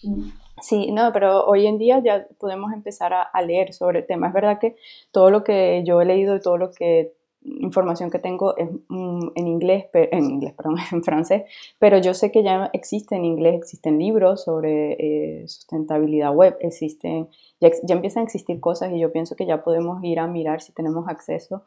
Mm. 0.04 0.45
Sí, 0.62 0.92
no, 0.92 1.12
pero 1.12 1.46
hoy 1.46 1.68
en 1.68 1.78
día 1.78 2.02
ya 2.04 2.28
podemos 2.40 2.72
empezar 2.74 3.14
a, 3.14 3.42
leer 3.42 3.74
sobre 3.74 4.00
el 4.00 4.06
tema. 4.06 4.28
Es 4.28 4.34
verdad 4.34 4.60
que 4.60 4.76
todo 5.12 5.30
lo 5.30 5.44
que 5.44 5.84
yo 5.86 6.02
he 6.02 6.06
leído 6.06 6.36
y 6.36 6.40
todo 6.40 6.58
lo 6.58 6.72
que 6.72 7.14
información 7.42 8.10
que 8.10 8.20
tengo 8.20 8.58
es 8.58 8.70
mm, 8.88 9.28
en 9.36 9.48
inglés, 9.48 9.86
en 9.94 10.24
inglés, 10.24 10.54
perdón, 10.54 10.78
en 10.92 11.04
francés, 11.04 11.44
pero 11.78 12.00
yo 12.00 12.14
sé 12.14 12.32
que 12.32 12.44
ya 12.44 12.70
existe 12.74 13.16
en 13.16 13.26
inglés, 13.26 13.56
existen 13.56 14.00
libros 14.00 14.44
sobre 14.44 14.94
eh, 14.94 15.48
sustentabilidad 15.48 16.34
web, 16.34 16.58
existen, 16.60 17.28
ya, 17.60 17.70
empiezan 17.90 18.22
a 18.22 18.24
existir 18.24 18.60
cosas 18.60 18.92
y 18.94 19.00
yo 19.00 19.12
pienso 19.12 19.36
que 19.36 19.46
ya 19.46 19.64
podemos 19.64 20.04
ir 20.04 20.20
a 20.20 20.28
mirar 20.28 20.62
si 20.62 20.74
tenemos 20.74 21.08
acceso 21.08 21.64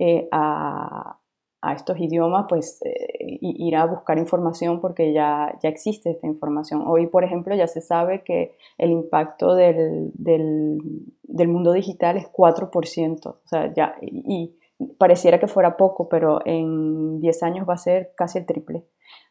eh, 0.00 0.28
a, 0.32 1.18
a 1.62 1.74
estos 1.74 1.98
idiomas, 1.98 2.46
pues 2.48 2.80
eh, 2.84 3.38
ir 3.40 3.76
a 3.76 3.84
buscar 3.84 4.18
información 4.18 4.80
porque 4.80 5.12
ya, 5.12 5.58
ya 5.62 5.68
existe 5.68 6.10
esta 6.10 6.26
información. 6.26 6.82
Hoy, 6.86 7.06
por 7.06 7.22
ejemplo, 7.24 7.54
ya 7.54 7.66
se 7.66 7.82
sabe 7.82 8.22
que 8.24 8.56
el 8.78 8.90
impacto 8.90 9.54
del, 9.54 10.10
del, 10.14 11.48
mundo 11.48 11.72
digital 11.72 12.16
es 12.16 12.26
4%, 12.32 13.26
o 13.26 13.36
sea, 13.44 13.72
ya, 13.74 13.94
y, 14.00 14.56
pareciera 14.98 15.38
que 15.38 15.46
fuera 15.46 15.76
poco, 15.76 16.08
pero 16.08 16.40
en 16.46 17.20
10 17.20 17.42
años 17.42 17.68
va 17.68 17.74
a 17.74 17.78
ser 17.78 18.12
casi 18.16 18.38
el 18.38 18.46
triple, 18.46 18.78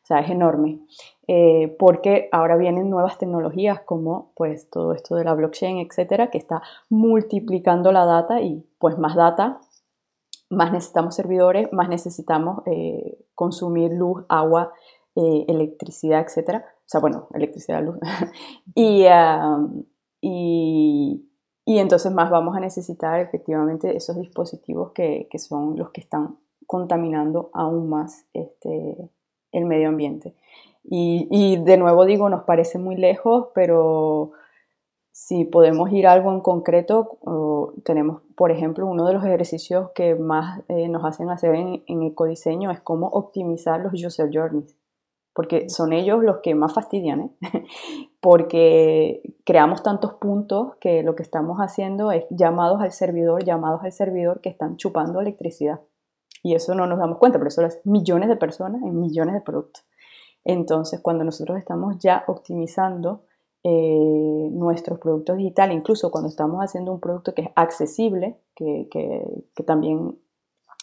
o 0.04 0.06
sea, 0.06 0.20
es 0.20 0.30
enorme. 0.30 0.80
Eh, 1.28 1.76
porque 1.80 2.30
ahora 2.32 2.58
vienen 2.58 2.90
nuevas 2.90 3.18
tecnologías 3.18 3.82
como 3.82 4.32
pues 4.36 4.70
todo 4.70 4.94
esto 4.94 5.16
de 5.16 5.24
la 5.24 5.34
blockchain, 5.34 5.78
etcétera, 5.80 6.30
que 6.30 6.38
está 6.38 6.62
multiplicando 6.90 7.92
la 7.92 8.06
data 8.06 8.42
y 8.42 8.64
pues 8.78 8.98
más 8.98 9.16
data 9.16 9.62
más 10.50 10.72
necesitamos 10.72 11.16
servidores, 11.16 11.72
más 11.72 11.90
necesitamos 11.90 12.64
eh, 12.66 13.18
consumir 13.36 13.92
luz, 13.94 14.26
agua, 14.30 14.74
eh, 15.16 15.46
electricidad, 15.48 16.26
etc. 16.26 16.64
O 16.64 16.86
sea, 16.86 17.02
bueno, 17.02 17.28
electricidad, 17.34 17.84
luz. 17.84 17.98
y, 18.76 19.06
y, 20.22 21.30
y, 21.66 21.78
entonces 21.78 22.12
más 22.12 22.30
vamos 22.30 22.56
a 22.58 22.60
necesitar 22.60 23.20
efectivamente 23.20 23.96
esos 23.96 24.18
dispositivos 24.18 24.92
que, 24.92 25.28
que 25.30 25.40
son 25.40 25.78
los 25.78 25.92
que 25.92 26.02
están 26.02 26.38
contaminando 26.66 27.50
aún 27.54 27.90
más 27.90 28.26
este, 28.34 29.10
el 29.52 29.66
medio 29.66 29.90
ambiente. 29.90 30.36
Y, 30.84 31.28
y, 31.30 31.58
de 31.58 31.78
nuevo 31.78 32.06
digo, 32.06 32.30
nos 32.30 32.44
parece 32.44 32.80
muy 32.80 32.96
lejos, 32.96 33.48
pero 33.54 34.32
si 35.20 35.44
podemos 35.44 35.92
ir 35.92 36.08
a 36.08 36.14
algo 36.14 36.32
en 36.32 36.40
concreto, 36.40 37.20
tenemos, 37.84 38.22
por 38.36 38.52
ejemplo, 38.52 38.88
uno 38.88 39.06
de 39.06 39.14
los 39.14 39.26
ejercicios 39.26 39.92
que 39.94 40.16
más 40.16 40.62
eh, 40.70 40.88
nos 40.88 41.04
hacen 41.04 41.30
hacer 41.30 41.56
en, 41.56 41.84
en, 41.88 42.04
ecodiseño 42.04 42.72
es 42.72 42.80
cómo 42.80 43.08
optimizar 43.08 43.82
los 43.82 43.94
user 43.94 44.30
journeys, 44.34 44.78
porque 45.34 45.70
son 45.70 45.92
ellos 45.92 46.24
los 46.24 46.38
que 46.38 46.56
más 46.56 46.74
fastidian, 46.74 47.20
¿eh? 47.20 47.32
porque 48.22 49.36
creamos 49.44 49.84
tantos 49.84 50.14
puntos 50.14 50.78
que 50.80 51.04
lo 51.04 51.18
que 51.18 51.24
estamos 51.24 51.58
haciendo 51.58 52.14
es 52.14 52.24
llamados 52.30 52.82
al 52.82 52.94
servidor, 52.94 53.44
llamados 53.44 53.84
al 53.84 53.92
servidor 53.92 54.40
que 54.40 54.50
están 54.50 54.78
chupando 54.78 55.20
electricidad. 55.20 55.82
Y 56.44 56.56
eso 56.56 56.76
no 56.76 56.88
nos 56.88 56.98
damos 56.98 57.18
cuenta, 57.18 57.40
pero 57.40 57.50
eso 57.50 57.60
lo 57.60 57.68
hacen 57.68 57.82
millones 57.84 58.30
de 58.30 58.38
personas 58.38 58.82
en 58.84 58.98
millones 58.98 59.36
de 59.36 59.42
productos. 59.42 59.84
Entonces, 60.46 61.02
cuando 61.02 61.26
nosotros 61.26 61.58
estamos 61.58 62.00
ya 62.00 62.24
optimizando 62.28 63.26
eh, 63.64 64.50
nuestros 64.52 65.00
productos 65.00 65.38
digitales, 65.38 65.76
incluso 65.76 66.12
cuando 66.12 66.30
estamos 66.30 66.62
haciendo 66.62 66.94
un 66.94 67.00
producto 67.00 67.34
que 67.34 67.42
es 67.44 67.50
accesible, 67.56 68.38
que, 68.56 68.88
que, 68.90 69.64
también 69.64 70.18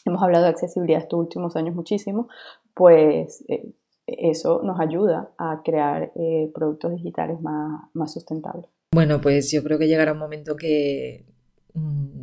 hemos 0.05 0.23
hablado 0.23 0.45
de 0.45 0.51
accesibilidad 0.51 1.01
estos 1.01 1.19
últimos 1.19 1.57
años 1.57 1.75
muchísimo, 1.75 2.29
pues 2.75 3.45
eh, 3.49 3.73
eso 4.07 4.61
nos 4.62 4.79
ayuda 4.79 5.33
a 5.39 5.62
crear 5.65 6.12
eh, 6.15 6.51
productos 6.55 6.93
digitales 6.93 7.41
más, 7.41 7.89
más 7.95 8.12
sustentables. 8.12 8.67
Bueno, 8.95 9.21
pues 9.21 9.51
yo 9.51 9.62
creo 9.62 9.79
que 9.79 9.89
llegará 9.89 10.12
un 10.12 10.19
momento 10.19 10.57
que 10.57 11.27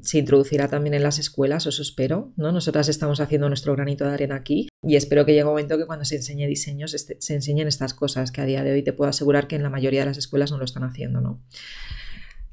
se 0.02 0.18
introducirá 0.18 0.68
también 0.68 0.94
en 0.94 1.04
las 1.04 1.20
escuelas, 1.20 1.66
os 1.68 1.80
espero. 1.80 2.32
¿no? 2.36 2.52
Nosotras 2.52 2.90
estamos 2.90 3.20
haciendo 3.20 3.48
nuestro 3.48 3.74
granito 3.74 4.06
de 4.06 4.14
arena 4.14 4.36
aquí 4.36 4.68
y 4.82 4.96
espero 4.96 5.26
que 5.26 5.32
llegue 5.32 5.44
un 5.44 5.52
momento 5.52 5.78
que 5.78 5.86
cuando 5.86 6.06
se 6.06 6.18
enseñe 6.18 6.48
diseños 6.48 6.94
este, 6.94 7.18
se 7.20 7.36
enseñen 7.36 7.68
estas 7.68 7.94
cosas, 7.94 8.32
que 8.32 8.42
a 8.42 8.46
día 8.46 8.64
de 8.64 8.74
hoy 8.74 8.84
te 8.84 8.94
puedo 8.94 9.10
asegurar 9.10 9.48
que 9.48 9.56
en 9.56 9.64
la 9.64 9.70
mayoría 9.70 10.02
de 10.02 10.08
las 10.08 10.18
escuelas 10.18 10.52
no 10.52 10.58
lo 10.58 10.66
están 10.66 10.84
haciendo. 10.84 11.22
¿no? 11.22 11.42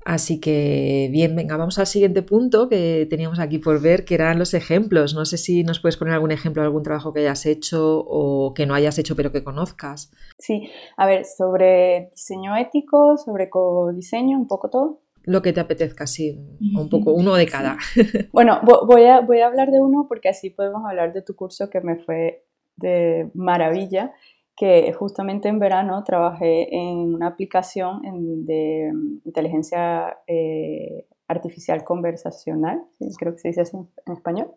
Así 0.05 0.41
que 0.41 1.09
bien, 1.13 1.37
venga, 1.37 1.57
vamos 1.57 1.79
al 1.79 1.87
siguiente 1.87 2.23
punto 2.23 2.69
que 2.69 3.07
teníamos 3.11 3.39
aquí 3.39 3.59
por 3.59 3.81
ver, 3.81 4.05
que 4.05 4.15
eran 4.15 4.39
los 4.39 4.55
ejemplos. 4.55 5.15
No 5.15 5.25
sé 5.25 5.37
si 5.37 5.63
nos 5.63 5.81
puedes 5.81 5.97
poner 5.97 6.15
algún 6.15 6.31
ejemplo 6.31 6.63
de 6.63 6.67
algún 6.67 6.83
trabajo 6.83 7.13
que 7.13 7.21
hayas 7.21 7.45
hecho 7.47 7.99
o 8.07 8.55
que 8.55 8.67
no 8.67 8.75
hayas 8.75 8.99
hecho 8.99 9.15
pero 9.17 9.33
que 9.33 9.45
conozcas. 9.45 10.11
Sí, 10.39 10.71
a 10.97 11.07
ver, 11.07 11.25
sobre 11.25 12.11
diseño 12.13 12.57
ético, 12.57 13.17
sobre 13.19 13.51
codiseño, 13.51 14.39
un 14.39 14.47
poco 14.47 14.71
todo 14.71 15.01
lo 15.25 15.43
que 15.43 15.53
te 15.53 15.61
apetezca, 15.61 16.07
sí, 16.07 16.39
un 16.77 16.89
poco, 16.89 17.13
uno 17.13 17.35
de 17.35 17.47
cada. 17.47 17.77
Bueno, 18.33 18.61
voy 18.63 19.05
a, 19.05 19.21
voy 19.21 19.41
a 19.41 19.47
hablar 19.47 19.71
de 19.71 19.81
uno 19.81 20.07
porque 20.09 20.29
así 20.29 20.51
podemos 20.51 20.83
hablar 20.89 21.13
de 21.13 21.23
tu 21.23 21.35
curso 21.35 21.69
que 21.69 21.81
me 21.81 21.97
fue 21.97 22.45
de 22.77 23.31
maravilla, 23.35 24.13
que 24.57 24.93
justamente 24.93 25.49
en 25.49 25.59
verano 25.59 26.03
trabajé 26.05 26.75
en 26.75 27.15
una 27.15 27.29
aplicación 27.29 28.01
de 28.47 28.93
inteligencia 29.25 30.19
eh, 30.27 31.07
artificial 31.29 31.85
conversacional, 31.85 32.83
creo 33.19 33.33
que 33.33 33.39
se 33.39 33.49
dice 33.49 33.63
así 33.63 33.77
en 33.77 34.13
español, 34.13 34.51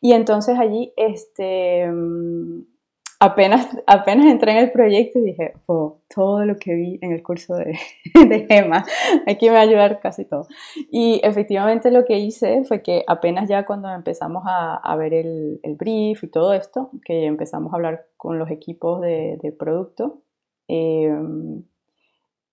y 0.00 0.12
entonces 0.12 0.58
allí 0.58 0.92
este 0.96 1.90
apenas, 3.20 3.68
apenas 3.86 4.26
entré 4.26 4.52
en 4.52 4.58
el 4.58 4.70
proyecto 4.70 5.18
y 5.18 5.22
dije, 5.22 5.54
oh, 5.66 5.98
todo 6.12 6.44
lo 6.44 6.56
que 6.56 6.74
vi 6.74 6.98
en 7.02 7.12
el 7.12 7.22
curso 7.22 7.54
de, 7.54 7.78
de 8.28 8.46
Gema, 8.46 8.84
aquí 9.26 9.46
me 9.46 9.54
va 9.54 9.60
a 9.60 9.62
ayudar 9.62 10.00
casi 10.00 10.24
todo. 10.24 10.46
Y 10.90 11.20
efectivamente 11.22 11.90
lo 11.90 12.04
que 12.04 12.18
hice 12.18 12.64
fue 12.64 12.82
que 12.82 13.04
apenas 13.06 13.48
ya 13.48 13.64
cuando 13.66 13.90
empezamos 13.90 14.44
a, 14.46 14.76
a 14.76 14.96
ver 14.96 15.14
el, 15.14 15.60
el, 15.62 15.74
brief 15.74 16.24
y 16.24 16.28
todo 16.28 16.52
esto, 16.52 16.90
que 17.04 17.26
empezamos 17.26 17.72
a 17.72 17.76
hablar 17.76 18.06
con 18.16 18.38
los 18.38 18.50
equipos 18.50 19.00
de, 19.00 19.38
de 19.42 19.52
producto, 19.52 20.22
em, 20.68 21.64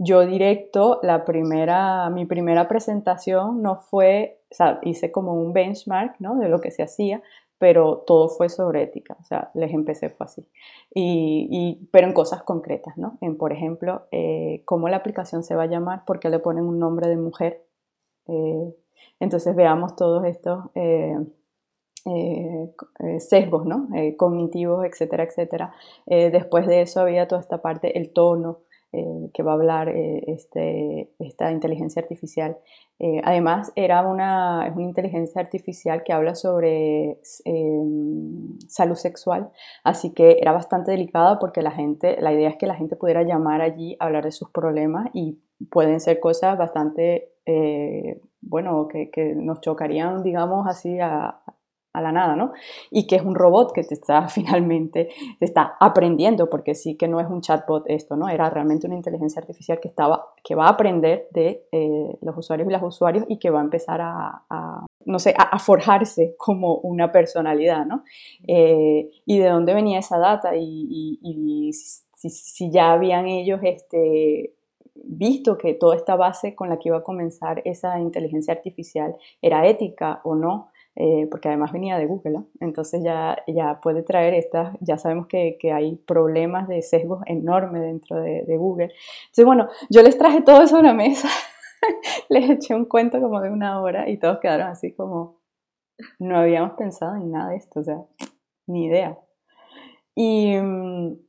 yo 0.03 0.25
directo, 0.25 0.99
la 1.03 1.25
primera, 1.25 2.09
mi 2.09 2.25
primera 2.25 2.67
presentación 2.67 3.61
no 3.61 3.75
fue, 3.77 4.41
o 4.49 4.55
sea, 4.55 4.79
hice 4.81 5.11
como 5.11 5.33
un 5.33 5.53
benchmark 5.53 6.15
¿no? 6.19 6.37
de 6.37 6.49
lo 6.49 6.59
que 6.59 6.71
se 6.71 6.81
hacía, 6.81 7.21
pero 7.61 7.99
todo 8.07 8.27
fue 8.27 8.49
sobre 8.49 8.81
ética, 8.81 9.15
o 9.19 9.23
sea, 9.23 9.51
les 9.53 9.71
empecé 9.71 10.09
fue 10.09 10.25
así. 10.25 10.43
Y, 10.95 11.87
pero 11.91 12.07
en 12.07 12.13
cosas 12.13 12.41
concretas, 12.41 12.97
¿no? 12.97 13.19
En, 13.21 13.37
por 13.37 13.53
ejemplo, 13.53 14.07
eh, 14.09 14.63
cómo 14.65 14.89
la 14.89 14.97
aplicación 14.97 15.43
se 15.43 15.53
va 15.53 15.63
a 15.63 15.67
llamar, 15.67 16.01
porque 16.07 16.29
le 16.29 16.39
ponen 16.39 16.65
un 16.65 16.79
nombre 16.79 17.07
de 17.07 17.17
mujer. 17.17 17.63
Eh, 18.27 18.75
entonces 19.19 19.55
veamos 19.55 19.95
todos 19.95 20.25
estos 20.25 20.71
eh, 20.73 21.19
sesgos, 23.19 23.67
¿no? 23.67 23.89
cognitivos, 24.17 24.83
etcétera, 24.83 25.25
etcétera. 25.25 25.75
después 26.07 26.65
de 26.65 26.81
eso 26.81 26.99
había 26.99 27.27
toda 27.27 27.41
esta 27.41 27.61
parte, 27.61 27.95
el 27.95 28.11
tono, 28.11 28.61
que 28.91 29.43
va 29.43 29.51
a 29.51 29.55
hablar 29.55 29.89
este, 29.89 31.13
esta 31.19 31.51
inteligencia 31.51 32.01
artificial. 32.01 32.57
Eh, 33.03 33.19
además, 33.23 33.71
era 33.75 34.05
una, 34.05 34.67
es 34.67 34.75
una 34.75 34.83
inteligencia 34.83 35.41
artificial 35.41 36.03
que 36.03 36.13
habla 36.13 36.35
sobre 36.35 37.19
em, 37.45 38.59
salud 38.67 38.95
sexual, 38.95 39.49
así 39.83 40.13
que 40.13 40.37
era 40.39 40.51
bastante 40.51 40.91
delicada 40.91 41.39
porque 41.39 41.63
la 41.63 41.71
gente, 41.71 42.21
la 42.21 42.31
idea 42.31 42.49
es 42.49 42.57
que 42.57 42.67
la 42.67 42.75
gente 42.75 42.95
pudiera 42.95 43.23
llamar 43.23 43.61
allí, 43.61 43.97
hablar 43.99 44.25
de 44.25 44.31
sus 44.31 44.51
problemas 44.51 45.09
y 45.13 45.39
pueden 45.71 45.99
ser 45.99 46.19
cosas 46.19 46.59
bastante, 46.59 47.31
eh, 47.47 48.21
bueno, 48.41 48.87
que, 48.87 49.09
que, 49.09 49.33
nos 49.33 49.61
chocarían, 49.61 50.21
digamos 50.21 50.67
así, 50.67 50.99
a, 50.99 51.40
a 51.93 52.01
la 52.01 52.11
nada, 52.11 52.35
¿no? 52.35 52.53
Y 52.89 53.07
que 53.07 53.17
es 53.17 53.23
un 53.23 53.35
robot 53.35 53.73
que 53.73 53.83
te 53.83 53.93
está 53.93 54.27
finalmente, 54.29 55.09
te 55.39 55.45
está 55.45 55.75
aprendiendo, 55.79 56.49
porque 56.49 56.75
sí 56.75 56.95
que 56.95 57.07
no 57.07 57.19
es 57.19 57.27
un 57.27 57.41
chatbot 57.41 57.83
esto, 57.87 58.15
¿no? 58.15 58.29
Era 58.29 58.49
realmente 58.49 58.87
una 58.87 58.95
inteligencia 58.95 59.39
artificial 59.39 59.79
que, 59.79 59.87
estaba, 59.87 60.27
que 60.43 60.55
va 60.55 60.67
a 60.67 60.71
aprender 60.71 61.27
de 61.31 61.65
eh, 61.71 62.17
los 62.21 62.37
usuarios 62.37 62.67
y 62.67 62.71
las 62.71 62.83
usuarios 62.83 63.25
y 63.27 63.39
que 63.39 63.49
va 63.49 63.59
a 63.59 63.63
empezar 63.63 63.99
a, 64.01 64.85
no 65.05 65.19
sé, 65.19 65.33
a, 65.37 65.59
forjarse 65.59 66.35
como 66.37 66.75
una 66.75 67.11
personalidad, 67.11 67.85
¿no? 67.85 68.03
Eh, 68.47 69.09
y 69.25 69.39
de 69.39 69.49
dónde 69.49 69.73
venía 69.73 69.99
esa 69.99 70.17
data 70.17 70.55
y, 70.55 71.71
si, 71.73 72.29
si, 72.29 72.71
ya 72.71 72.91
habían 72.91 73.27
ellos 73.27 73.59
este, 73.63 74.53
visto 75.03 75.57
que 75.57 75.73
toda 75.73 75.95
esta 75.95 76.15
base 76.15 76.55
con 76.55 76.69
la 76.69 76.77
que 76.77 76.89
iba 76.89 76.97
a 76.97 77.03
comenzar 77.03 77.61
esa 77.65 77.99
inteligencia 77.99 78.53
artificial 78.53 79.15
era 79.41 79.67
ética 79.67 80.21
o 80.23 80.35
no. 80.35 80.70
Eh, 80.95 81.25
porque 81.31 81.47
además 81.47 81.71
venía 81.71 81.97
de 81.97 82.05
Google, 82.05 82.41
entonces 82.59 83.01
ya, 83.01 83.41
ya 83.47 83.79
puede 83.79 84.03
traer 84.03 84.33
estas, 84.33 84.75
ya 84.81 84.97
sabemos 84.97 85.27
que, 85.27 85.57
que 85.57 85.71
hay 85.71 85.95
problemas 85.95 86.67
de 86.67 86.81
sesgos 86.81 87.21
enormes 87.27 87.81
dentro 87.81 88.19
de, 88.19 88.43
de, 88.43 88.57
Google. 88.57 88.91
Entonces, 89.21 89.45
bueno, 89.45 89.69
yo 89.89 90.01
les 90.03 90.17
traje 90.17 90.41
todo 90.41 90.61
eso 90.61 90.77
a 90.77 90.83
la 90.83 90.93
mesa, 90.93 91.29
les 92.29 92.49
eché 92.49 92.75
un 92.75 92.85
cuento 92.85 93.21
como 93.21 93.39
de 93.39 93.49
una 93.49 93.81
hora 93.81 94.09
y 94.09 94.17
todos 94.17 94.39
quedaron 94.39 94.67
así 94.67 94.91
como, 94.93 95.39
no 96.19 96.37
habíamos 96.37 96.73
pensado 96.73 97.15
en 97.15 97.31
nada 97.31 97.51
de 97.51 97.55
esto, 97.55 97.79
o 97.79 97.83
sea, 97.83 98.01
ni 98.67 98.87
idea. 98.87 99.17
Y, 100.13 100.57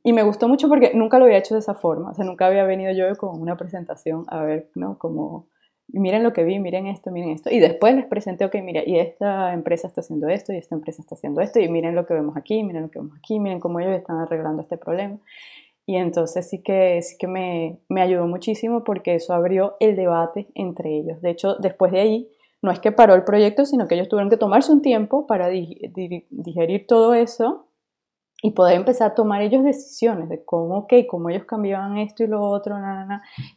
y, 0.03 0.13
me 0.13 0.23
gustó 0.23 0.49
mucho 0.49 0.67
porque 0.67 0.91
nunca 0.93 1.19
lo 1.19 1.25
había 1.25 1.37
hecho 1.37 1.53
de 1.55 1.61
esa 1.61 1.73
forma, 1.73 2.11
o 2.11 2.13
sea, 2.13 2.25
nunca 2.25 2.47
había 2.47 2.65
venido 2.65 2.91
yo 2.91 3.15
con 3.15 3.41
una 3.41 3.55
presentación 3.55 4.25
a 4.27 4.43
ver, 4.43 4.71
¿no? 4.75 4.97
Como 4.99 5.47
miren 5.87 6.23
lo 6.23 6.33
que 6.33 6.43
vi, 6.43 6.59
miren 6.59 6.87
esto, 6.87 7.11
miren 7.11 7.31
esto. 7.31 7.49
Y 7.51 7.59
después 7.59 7.95
les 7.95 8.05
presenté, 8.05 8.45
ok, 8.45 8.55
mira, 8.63 8.83
y 8.85 8.97
esta 8.97 9.53
empresa 9.53 9.87
está 9.87 10.01
haciendo 10.01 10.27
esto, 10.27 10.53
y 10.53 10.57
esta 10.57 10.75
empresa 10.75 11.01
está 11.01 11.15
haciendo 11.15 11.41
esto, 11.41 11.59
y 11.59 11.67
miren 11.69 11.95
lo 11.95 12.05
que 12.05 12.13
vemos 12.13 12.37
aquí, 12.37 12.63
miren 12.63 12.83
lo 12.83 12.89
que 12.89 12.99
vemos 12.99 13.17
aquí, 13.17 13.39
miren 13.39 13.59
cómo 13.59 13.79
ellos 13.79 13.93
están 13.93 14.17
arreglando 14.17 14.61
este 14.61 14.77
problema. 14.77 15.19
Y 15.85 15.97
entonces 15.97 16.49
sí 16.49 16.61
que, 16.61 17.01
sí 17.01 17.17
que 17.17 17.27
me, 17.27 17.79
me 17.89 18.01
ayudó 18.01 18.25
muchísimo 18.25 18.83
porque 18.85 19.15
eso 19.15 19.33
abrió 19.33 19.75
el 19.81 19.95
debate 19.97 20.47
entre 20.55 20.97
ellos. 20.97 21.21
De 21.21 21.29
hecho, 21.29 21.55
después 21.55 21.91
de 21.91 21.99
ahí, 21.99 22.29
no 22.61 22.71
es 22.71 22.79
que 22.79 22.93
paró 22.93 23.13
el 23.13 23.25
proyecto, 23.25 23.65
sino 23.65 23.87
que 23.87 23.95
ellos 23.95 24.07
tuvieron 24.07 24.29
que 24.29 24.37
tomarse 24.37 24.71
un 24.71 24.81
tiempo 24.81 25.27
para 25.27 25.49
digerir 25.49 26.87
todo 26.87 27.13
eso 27.13 27.67
y 28.45 28.51
poder 28.51 28.75
empezar 28.75 29.11
a 29.11 29.15
tomar 29.15 29.41
ellos 29.41 29.63
decisiones 29.63 30.27
de 30.27 30.43
cómo, 30.43 30.79
ok, 30.79 30.93
cómo 31.09 31.29
ellos 31.29 31.45
cambiaban 31.45 31.97
esto 31.97 32.25
y 32.25 32.27
lo 32.27 32.41
otro, 32.41 32.75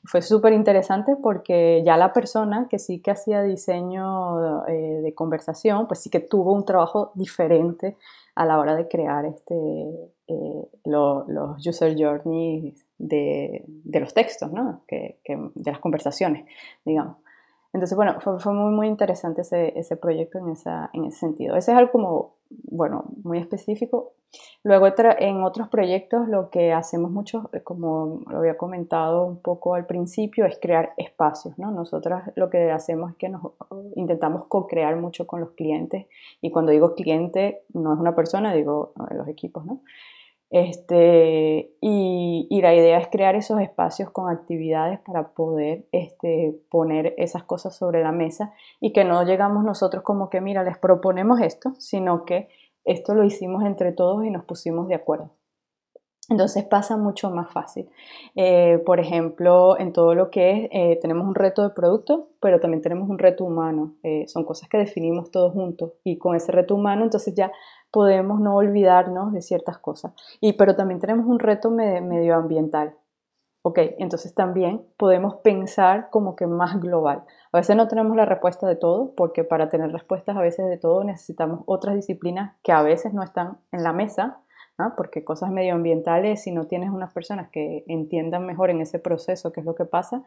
Fue 0.04 0.22
súper 0.22 0.52
interesante 0.52 1.16
porque 1.20 1.82
ya 1.84 1.96
la 1.96 2.12
persona 2.12 2.68
que 2.70 2.78
sí 2.78 3.00
que 3.00 3.10
hacía 3.10 3.42
diseño 3.42 4.64
eh, 4.68 5.00
de 5.02 5.12
conversación, 5.12 5.88
pues 5.88 6.00
sí 6.02 6.08
que 6.08 6.20
tuvo 6.20 6.52
un 6.52 6.64
trabajo 6.64 7.10
diferente 7.14 7.96
a 8.36 8.46
la 8.46 8.60
hora 8.60 8.76
de 8.76 8.86
crear 8.86 9.24
este, 9.24 9.54
eh, 10.28 10.68
los 10.84 11.66
user 11.66 11.96
journeys 11.98 12.86
de, 12.96 13.64
de, 13.66 14.00
los 14.00 14.14
textos, 14.14 14.52
¿no? 14.52 14.82
Que, 14.86 15.18
que, 15.24 15.36
de 15.52 15.70
las 15.72 15.80
conversaciones, 15.80 16.46
digamos. 16.84 17.16
Entonces, 17.76 17.94
bueno, 17.94 18.16
fue, 18.20 18.38
fue, 18.38 18.54
muy, 18.54 18.72
muy 18.72 18.86
interesante 18.86 19.42
ese, 19.42 19.78
ese 19.78 19.98
proyecto 19.98 20.38
en, 20.38 20.48
esa, 20.48 20.88
en 20.94 21.04
ese 21.04 21.18
sentido. 21.18 21.56
Ese 21.56 21.72
es 21.72 21.76
algo 21.76 21.92
como, 21.92 22.36
bueno, 22.48 23.04
muy 23.22 23.36
específico. 23.36 24.14
Luego 24.62 24.86
en 24.96 25.42
otros 25.42 25.68
proyectos 25.68 26.26
lo 26.26 26.48
que 26.48 26.72
hacemos 26.72 27.10
mucho, 27.10 27.50
eh, 27.52 27.60
como 27.60 28.22
lo 28.30 28.38
había 28.38 28.56
comentado 28.56 29.26
un 29.26 29.42
poco 29.42 29.74
al 29.74 29.84
principio, 29.84 30.46
es 30.46 30.58
crear 30.58 30.94
espacios. 30.96 31.58
¿no? 31.58 31.70
Nosotras 31.70 32.32
lo 32.34 32.48
que 32.48 32.70
hacemos 32.70 33.10
es 33.10 33.16
que 33.18 33.28
nos 33.28 33.42
intentamos 33.94 34.46
co-crear 34.48 34.96
mucho 34.96 35.26
con 35.26 35.40
los 35.40 35.50
clientes 35.50 36.06
y 36.40 36.50
cuando 36.50 36.72
digo 36.72 36.94
cliente 36.94 37.60
no 37.74 37.92
es 37.92 38.00
una 38.00 38.14
persona, 38.14 38.54
digo 38.54 38.94
eh, 39.10 39.14
los 39.14 39.28
equipos. 39.28 39.66
¿no? 39.66 39.82
Este, 40.50 41.74
y, 41.80 42.46
y, 42.48 42.62
la 42.62 42.72
idea 42.72 42.98
es 42.98 43.08
crear 43.08 43.34
esos 43.34 43.60
espacios 43.60 44.10
con 44.10 44.30
actividades 44.30 45.00
para 45.00 45.34
poder 45.34 45.86
este, 45.90 46.56
poner 46.70 47.14
esas 47.18 47.42
cosas 47.42 47.74
sobre 47.74 48.02
la 48.02 48.12
mesa 48.12 48.52
y 48.80 48.92
que 48.92 49.04
no 49.04 49.24
llegamos 49.24 49.64
nosotros 49.64 50.04
como 50.04 50.30
que, 50.30 50.40
mira, 50.40 50.62
les 50.62 50.78
proponemos 50.78 51.40
esto, 51.40 51.72
sino 51.78 52.24
que 52.24 52.48
esto 52.84 53.14
lo 53.14 53.24
hicimos 53.24 53.64
entre 53.64 53.90
todos 53.90 54.24
y 54.24 54.30
nos 54.30 54.44
pusimos 54.44 54.86
de 54.86 54.94
acuerdo. 54.94 55.32
Entonces 56.28 56.64
pasa 56.64 56.96
mucho 56.96 57.30
más 57.30 57.52
fácil. 57.52 57.88
Eh, 58.34 58.82
por 58.84 58.98
ejemplo, 58.98 59.78
en 59.78 59.92
todo 59.92 60.14
lo 60.14 60.30
que 60.30 60.50
es, 60.50 60.68
eh, 60.72 60.98
tenemos 61.00 61.26
un 61.26 61.36
reto 61.36 61.62
de 61.62 61.70
producto, 61.70 62.30
pero 62.40 62.58
también 62.58 62.82
tenemos 62.82 63.08
un 63.08 63.18
reto 63.18 63.44
humano. 63.44 63.94
Eh, 64.02 64.26
son 64.26 64.44
cosas 64.44 64.68
que 64.68 64.78
definimos 64.78 65.30
todos 65.30 65.52
juntos 65.52 65.92
y 66.02 66.18
con 66.18 66.34
ese 66.34 66.50
reto 66.50 66.74
humano 66.74 67.04
entonces 67.04 67.34
ya 67.34 67.52
podemos 67.96 68.40
no 68.40 68.56
olvidarnos 68.56 69.32
de 69.32 69.40
ciertas 69.40 69.78
cosas. 69.78 70.12
Y, 70.42 70.52
pero 70.52 70.76
también 70.76 71.00
tenemos 71.00 71.24
un 71.24 71.38
reto 71.38 71.70
medioambiental. 71.70 72.94
Ok, 73.62 73.78
entonces 73.96 74.34
también 74.34 74.84
podemos 74.98 75.36
pensar 75.36 76.10
como 76.10 76.36
que 76.36 76.46
más 76.46 76.78
global. 76.78 77.22
A 77.52 77.56
veces 77.56 77.74
no 77.74 77.88
tenemos 77.88 78.14
la 78.14 78.26
respuesta 78.26 78.68
de 78.68 78.76
todo, 78.76 79.14
porque 79.16 79.44
para 79.44 79.70
tener 79.70 79.92
respuestas 79.92 80.36
a 80.36 80.42
veces 80.42 80.68
de 80.68 80.76
todo 80.76 81.04
necesitamos 81.04 81.60
otras 81.64 81.94
disciplinas 81.94 82.54
que 82.62 82.72
a 82.72 82.82
veces 82.82 83.14
no 83.14 83.22
están 83.22 83.56
en 83.72 83.82
la 83.82 83.94
mesa, 83.94 84.40
porque 84.94 85.24
cosas 85.24 85.50
medioambientales, 85.50 86.42
si 86.42 86.52
no 86.52 86.66
tienes 86.66 86.90
unas 86.90 87.14
personas 87.14 87.48
que 87.48 87.82
entiendan 87.86 88.44
mejor 88.44 88.68
en 88.68 88.82
ese 88.82 88.98
proceso 88.98 89.52
qué 89.52 89.60
es 89.60 89.66
lo 89.66 89.74
que 89.74 89.86
pasa, 89.86 90.22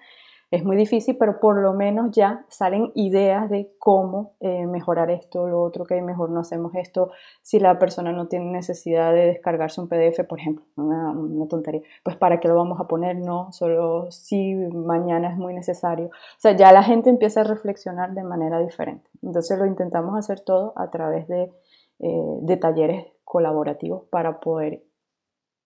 es 0.51 0.65
muy 0.65 0.75
difícil, 0.75 1.15
pero 1.17 1.39
por 1.39 1.61
lo 1.61 1.73
menos 1.73 2.09
ya 2.11 2.43
salen 2.49 2.91
ideas 2.95 3.49
de 3.51 3.71
cómo 3.77 4.33
eh, 4.39 4.65
mejorar 4.65 5.11
esto, 5.11 5.47
lo 5.47 5.61
otro, 5.61 5.85
que 5.85 6.01
mejor 6.01 6.31
no 6.31 6.39
hacemos 6.39 6.73
esto. 6.73 7.11
Si 7.43 7.59
la 7.59 7.77
persona 7.77 8.11
no 8.11 8.27
tiene 8.27 8.45
necesidad 8.45 9.13
de 9.13 9.27
descargarse 9.27 9.79
un 9.79 9.87
PDF, 9.87 10.25
por 10.27 10.39
ejemplo, 10.39 10.65
una, 10.75 11.11
una, 11.11 11.47
tontería, 11.47 11.81
pues 12.03 12.15
para 12.17 12.39
qué 12.39 12.47
lo 12.47 12.55
vamos 12.55 12.79
a 12.79 12.87
poner, 12.87 13.17
no, 13.17 13.51
solo 13.51 14.09
si 14.09 14.55
mañana 14.55 15.31
es 15.31 15.37
muy 15.37 15.53
necesario. 15.53 16.07
O 16.07 16.39
sea, 16.39 16.55
ya 16.55 16.71
la 16.71 16.81
gente 16.81 17.11
empieza 17.11 17.41
a 17.41 17.43
reflexionar 17.43 18.13
de 18.13 18.23
manera 18.23 18.59
diferente. 18.59 19.07
Entonces 19.21 19.57
lo 19.59 19.67
intentamos 19.67 20.17
hacer 20.17 20.39
todo 20.39 20.73
a 20.75 20.89
través 20.89 21.27
de, 21.27 21.51
eh, 21.99 22.37
de 22.41 22.57
talleres 22.57 23.05
colaborativos 23.23 24.05
para 24.09 24.39
poder 24.39 24.83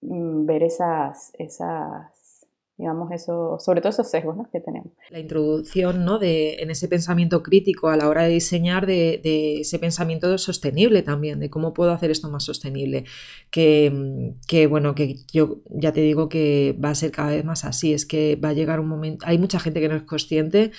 mm, 0.01 0.45
ver 0.45 0.63
esas, 0.63 1.31
esas 1.37 2.22
digamos, 2.77 3.11
eso, 3.11 3.57
sobre 3.59 3.81
todo 3.81 3.91
esos 3.91 4.09
sesgos 4.09 4.35
que 4.51 4.59
tenemos. 4.59 4.93
La 5.11 5.19
introducción 5.19 6.05
¿no? 6.05 6.17
de, 6.17 6.55
en 6.55 6.71
ese 6.71 6.87
pensamiento 6.87 7.43
crítico 7.43 7.89
a 7.89 7.97
la 7.97 8.09
hora 8.09 8.23
de 8.23 8.29
diseñar, 8.29 8.87
de, 8.87 9.19
de, 9.23 9.61
ese 9.61 9.77
pensamiento 9.77 10.35
sostenible 10.39 11.03
también, 11.03 11.39
de 11.39 11.51
cómo 11.51 11.73
puedo 11.73 11.91
hacer 11.91 12.09
esto 12.09 12.29
más 12.29 12.43
sostenible. 12.43 13.05
Que, 13.51 14.33
que, 14.47 14.65
bueno, 14.65 14.95
que 14.95 15.17
yo 15.31 15.61
ya 15.69 15.93
te 15.93 16.01
digo 16.01 16.29
que 16.29 16.77
va 16.83 16.89
a 16.89 16.95
ser 16.95 17.11
cada 17.11 17.29
vez 17.29 17.45
más 17.45 17.63
así, 17.63 17.93
es 17.93 18.07
que 18.07 18.35
va 18.37 18.49
a 18.49 18.53
llegar 18.53 18.79
un 18.79 18.87
momento, 18.87 19.23
hay 19.27 19.37
mucha 19.37 19.59
gente 19.59 19.79
que 19.79 19.89
no 19.89 19.95
es 19.95 20.03
consciente, 20.03 20.71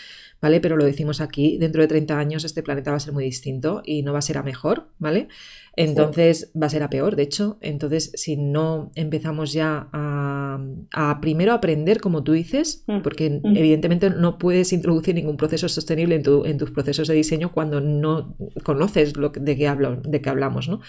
¿vale? 0.44 0.60
Pero 0.60 0.76
lo 0.76 0.84
decimos 0.84 1.22
aquí, 1.22 1.56
dentro 1.56 1.80
de 1.80 1.88
30 1.88 2.18
años 2.18 2.44
este 2.44 2.62
planeta 2.62 2.90
va 2.90 2.98
a 2.98 3.00
ser 3.00 3.14
muy 3.14 3.24
distinto 3.24 3.80
y 3.82 4.02
no 4.02 4.12
va 4.12 4.18
a 4.18 4.22
ser 4.22 4.36
a 4.36 4.42
mejor, 4.42 4.90
¿vale? 4.98 5.28
Entonces 5.74 6.52
va 6.54 6.66
a 6.66 6.68
ser 6.68 6.82
a 6.82 6.90
peor, 6.90 7.16
de 7.16 7.22
hecho. 7.22 7.56
Entonces, 7.62 8.12
si 8.12 8.36
no 8.36 8.92
empezamos 8.94 9.54
ya 9.54 9.88
a, 9.90 11.18
primero 11.22 11.54
aprender, 11.54 11.98
como 11.98 12.24
tú 12.24 12.32
dices, 12.32 12.84
mm. 12.86 13.00
porque 13.00 13.40
mm. 13.42 13.56
evidentemente 13.56 14.10
no 14.10 14.36
puedes 14.36 14.74
introducir 14.74 15.14
ningún 15.14 15.38
proceso 15.38 15.66
sostenible 15.66 16.14
en, 16.16 16.22
en, 16.44 16.58
tus 16.58 16.72
procesos 16.72 17.08
de 17.08 17.14
diseño 17.14 17.50
cuando 17.50 17.80
no 17.80 18.36
conoces 18.64 19.16
lo 19.16 19.30
de 19.30 19.56
qué 19.56 19.66
hablo, 19.66 19.96
de 19.96 20.20
qué 20.20 20.28
hablamos, 20.28 20.68
¿no? 20.68 20.80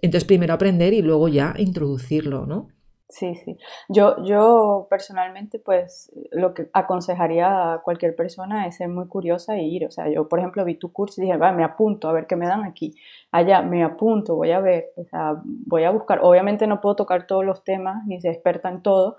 Entonces, 0.00 0.28
primero 0.28 0.54
aprender 0.54 0.92
y 0.92 1.02
luego 1.02 1.26
ya 1.26 1.56
introducirlo, 1.58 2.46
¿no? 2.46 2.68
Sí, 3.10 3.34
sí. 3.34 3.58
Yo, 3.88 4.22
yo 4.22 4.86
personalmente, 4.88 5.58
pues, 5.58 6.12
lo 6.30 6.54
que 6.54 6.70
aconsejaría 6.72 7.74
a 7.74 7.82
cualquier 7.82 8.14
persona 8.14 8.66
es 8.68 8.76
ser 8.76 8.88
muy 8.88 9.08
curiosa 9.08 9.56
e 9.56 9.64
ir. 9.64 9.84
O 9.84 9.90
sea, 9.90 10.08
yo, 10.08 10.28
por 10.28 10.38
ejemplo, 10.38 10.64
vi 10.64 10.76
tu 10.76 10.92
curso 10.92 11.20
y 11.20 11.24
dije, 11.24 11.36
va, 11.36 11.50
me 11.52 11.64
apunto 11.64 12.08
a 12.08 12.12
ver 12.12 12.28
qué 12.28 12.36
me 12.36 12.46
dan 12.46 12.62
aquí. 12.64 12.94
Allá, 13.32 13.62
me 13.62 13.82
apunto, 13.82 14.36
voy 14.36 14.52
a 14.52 14.60
ver, 14.60 14.92
o 14.96 15.04
sea, 15.04 15.34
voy 15.44 15.82
a 15.84 15.90
buscar. 15.90 16.20
Obviamente 16.22 16.68
no 16.68 16.80
puedo 16.80 16.94
tocar 16.96 17.26
todos 17.26 17.44
los 17.44 17.64
temas, 17.64 18.06
ni 18.06 18.20
se 18.20 18.28
experta 18.30 18.68
en 18.68 18.80
todo, 18.82 19.16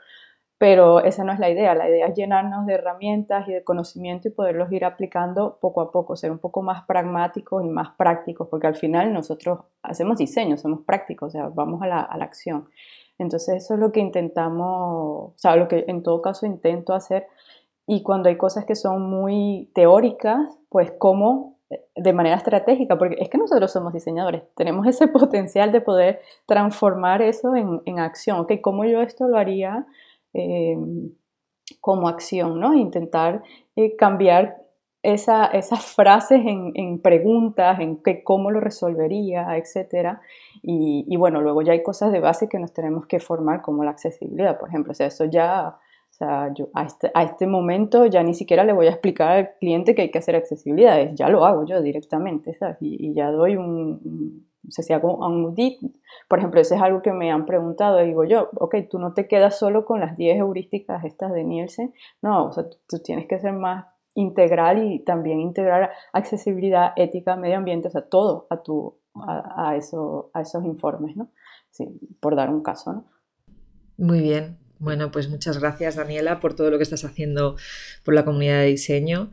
pero 0.58 1.02
esa 1.02 1.24
no 1.26 1.34
es 1.34 1.40
la 1.40 1.50
idea. 1.50 1.76
La 1.76 1.90
idea 1.90 2.08
es 2.08 2.16
llenarnos 2.16 2.66
de 2.68 2.76
herramientas 2.76 3.48
y 3.50 3.54
de 3.54 3.64
conocimiento 3.66 4.30
y 4.30 4.32
poderlos 4.32 4.72
ir 4.72 4.86
aplicando 4.86 5.58
poco 5.60 5.82
a 5.82 5.92
poco, 5.92 6.16
ser 6.16 6.32
un 6.32 6.40
poco 6.40 6.62
más 6.62 6.86
pragmáticos 6.86 7.64
y 7.66 7.70
más 7.70 7.90
prácticos, 7.98 8.48
porque 8.48 8.68
al 8.68 8.76
final 8.76 9.12
nosotros 9.12 9.60
hacemos 9.84 10.18
diseño, 10.18 10.56
somos 10.58 10.82
prácticos, 10.86 11.30
o 11.30 11.32
sea, 11.32 11.50
vamos 11.50 11.82
a 11.82 11.88
la, 11.88 12.00
a 12.02 12.18
la 12.18 12.26
acción. 12.26 12.70
Entonces 13.22 13.64
eso 13.64 13.76
es 13.76 13.80
lo 13.80 13.92
que 13.92 14.00
intentamos, 14.00 14.68
o 14.68 15.34
sea, 15.38 15.56
lo 15.56 15.68
que 15.68 15.86
en 15.88 16.04
todo 16.04 16.22
caso 16.22 16.46
intento 16.46 16.94
hacer. 16.94 17.28
Y 17.88 18.04
cuando 18.04 18.30
hay 18.30 18.38
cosas 18.38 18.66
que 18.66 18.76
son 18.76 19.10
muy 19.10 19.70
teóricas, 19.74 20.58
pues 20.70 20.92
cómo 20.98 21.58
eh, 21.70 21.84
de 21.96 22.14
manera 22.14 22.36
estratégica, 22.38 22.98
porque 22.98 23.18
es 23.20 23.30
que 23.30 23.38
nosotros 23.38 23.72
somos 23.72 23.94
diseñadores, 23.94 24.44
tenemos 24.56 24.88
ese 24.88 25.08
potencial 25.20 25.72
de 25.72 25.82
poder 25.82 26.22
transformar 26.46 27.22
eso 27.22 27.56
en, 27.56 27.82
en 27.86 28.00
acción. 28.00 28.40
Ok, 28.40 28.54
¿cómo 28.62 28.86
yo 28.86 29.02
esto 29.02 29.28
lo 29.28 29.38
haría 29.38 29.86
eh, 30.34 30.78
como 31.80 32.08
acción? 32.08 32.60
¿no? 32.60 32.74
Intentar 32.74 33.44
eh, 33.76 33.96
cambiar 33.96 34.61
esas 35.04 35.86
frases 35.96 36.42
en, 36.46 37.00
preguntas, 37.00 37.80
en 37.80 37.98
que, 37.98 38.24
cómo 38.24 38.52
lo 38.52 38.60
resolvería, 38.60 39.58
etc. 39.58 40.20
Y, 40.62 41.16
bueno, 41.18 41.42
luego 41.42 41.62
ya 41.62 41.74
hay 41.74 41.84
cosas 41.84 42.12
de 42.12 42.20
base 42.20 42.48
que 42.48 42.60
nos 42.60 42.74
tenemos 42.74 43.08
que 43.08 43.20
formar, 43.20 43.62
como 43.62 43.84
la 43.84 43.92
accesibilidad, 43.92 44.60
por 44.60 44.70
ejemplo. 44.70 44.92
O 44.92 44.96
sea, 44.96 45.08
eso 45.08 45.26
ya, 45.26 45.78
o 46.10 46.14
sea, 46.14 46.54
yo 46.54 46.70
a 46.74 46.84
este, 46.84 47.12
a 47.14 47.24
este 47.24 47.48
momento 47.48 48.06
ya 48.06 48.22
ni 48.22 48.34
siquiera 48.34 48.64
le 48.64 48.74
voy 48.74 48.88
a 48.88 48.92
explicar 48.92 49.32
al 49.32 49.50
cliente 49.60 49.96
que 49.96 50.04
hay 50.04 50.12
que 50.12 50.20
hacer 50.20 50.36
accesibilidad, 50.36 51.12
ya 51.14 51.30
lo 51.30 51.46
hago 51.46 51.66
yo 51.66 51.82
directamente, 51.82 52.54
¿sabes? 52.54 52.78
Y, 52.82 53.14
ya 53.14 53.32
doy 53.32 53.56
un, 53.56 54.46
o 54.68 54.72
sea, 54.72 54.84
si 54.84 54.94
hago 54.94 55.16
un 55.16 55.46
audit, 55.46 55.80
por 56.28 56.38
ejemplo, 56.38 56.62
eso 56.62 56.76
es 56.76 56.82
algo 56.82 57.02
que 57.02 57.12
me 57.12 57.32
han 57.32 57.46
preguntado, 57.46 57.98
digo 57.98 58.24
yo, 58.24 58.50
ok, 58.56 58.76
tú 58.90 59.00
no 59.00 59.14
te 59.14 59.28
quedas 59.28 59.58
solo 59.58 59.86
con 59.86 60.00
las 60.00 60.16
10 60.18 60.38
heurísticas 60.38 61.04
estas 61.06 61.34
de 61.34 61.44
Nielsen, 61.44 61.94
no, 62.22 62.46
o 62.46 62.52
sea, 62.52 62.66
tú 62.88 63.00
tienes 63.00 63.26
que 63.28 63.40
ser 63.40 63.54
más 63.54 63.86
integral 64.16 64.84
y 64.84 65.00
también 65.00 65.40
integrar 65.40 65.92
accesibilidad, 66.14 66.94
ética, 66.96 67.36
medio 67.36 67.58
ambiente, 67.58 67.88
o 67.88 67.92
sea, 67.92 68.02
todo 68.02 68.48
a, 68.50 68.62
tu, 68.62 68.98
a, 69.16 69.76
eso, 69.78 70.32
a 70.34 70.42
esos 70.42 70.64
informes, 70.66 71.16
¿no? 71.16 71.32
Sí, 71.70 71.88
por 72.20 72.36
dar 72.36 72.50
un 72.50 72.62
caso, 72.62 72.94
¿no? 72.94 73.06
Muy 73.98 74.22
bien. 74.22 74.58
Bueno, 74.80 75.12
pues 75.12 75.30
muchas 75.30 75.60
gracias, 75.60 75.96
Daniela, 75.96 76.40
por 76.40 76.56
todo 76.56 76.72
lo 76.72 76.78
que 76.78 76.84
estás 76.84 77.06
haciendo 77.06 77.56
por 78.04 78.14
la 78.14 78.26
comunidad 78.26 78.60
de 78.60 78.66
diseño. 78.68 79.32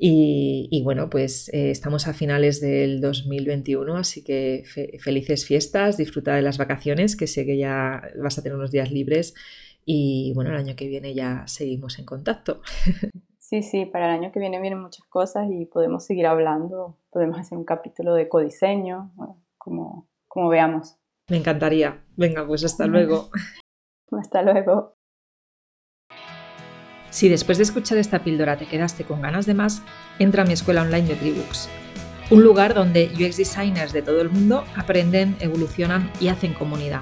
Y, 0.00 0.80
bueno, 0.84 1.10
pues 1.10 1.48
eh, 1.52 1.72
estamos 1.72 2.06
a 2.06 2.14
finales 2.14 2.60
del 2.60 3.00
2021, 3.00 3.96
así 3.96 4.22
que 4.22 4.62
felices 5.00 5.44
fiestas, 5.44 5.96
disfruta 5.96 6.36
de 6.36 6.42
las 6.42 6.56
vacaciones, 6.56 7.16
que 7.16 7.26
sé 7.26 7.44
que 7.44 7.56
ya 7.58 8.02
vas 8.20 8.38
a 8.38 8.42
tener 8.42 8.56
unos 8.56 8.70
días 8.70 8.92
libres. 8.92 9.34
Y 9.84 10.32
bueno, 10.36 10.50
el 10.50 10.56
año 10.56 10.76
que 10.76 10.86
viene 10.86 11.14
ya 11.14 11.44
seguimos 11.46 11.98
en 11.98 12.04
contacto. 12.04 12.60
Sí, 13.48 13.62
sí, 13.62 13.86
para 13.86 14.04
el 14.12 14.20
año 14.20 14.30
que 14.30 14.40
viene 14.40 14.60
vienen 14.60 14.82
muchas 14.82 15.06
cosas 15.06 15.48
y 15.50 15.64
podemos 15.64 16.04
seguir 16.04 16.26
hablando, 16.26 16.98
podemos 17.08 17.38
hacer 17.38 17.56
un 17.56 17.64
capítulo 17.64 18.12
de 18.12 18.28
codiseño, 18.28 19.10
como, 19.56 20.06
como 20.26 20.50
veamos. 20.50 20.98
Me 21.30 21.38
encantaría. 21.38 22.04
Venga, 22.14 22.46
pues 22.46 22.62
hasta 22.62 22.86
luego. 22.86 23.30
hasta 24.20 24.42
luego. 24.42 24.92
Si 27.08 27.30
después 27.30 27.56
de 27.56 27.64
escuchar 27.64 27.96
esta 27.96 28.22
píldora 28.22 28.58
te 28.58 28.66
quedaste 28.66 29.04
con 29.04 29.22
ganas 29.22 29.46
de 29.46 29.54
más, 29.54 29.82
entra 30.18 30.42
a 30.42 30.46
mi 30.46 30.52
escuela 30.52 30.82
online 30.82 31.08
de 31.08 31.14
Tribooks, 31.14 31.70
un 32.30 32.44
lugar 32.44 32.74
donde 32.74 33.06
UX 33.14 33.38
designers 33.38 33.94
de 33.94 34.02
todo 34.02 34.20
el 34.20 34.28
mundo 34.28 34.64
aprenden, 34.76 35.38
evolucionan 35.40 36.12
y 36.20 36.28
hacen 36.28 36.52
comunidad 36.52 37.00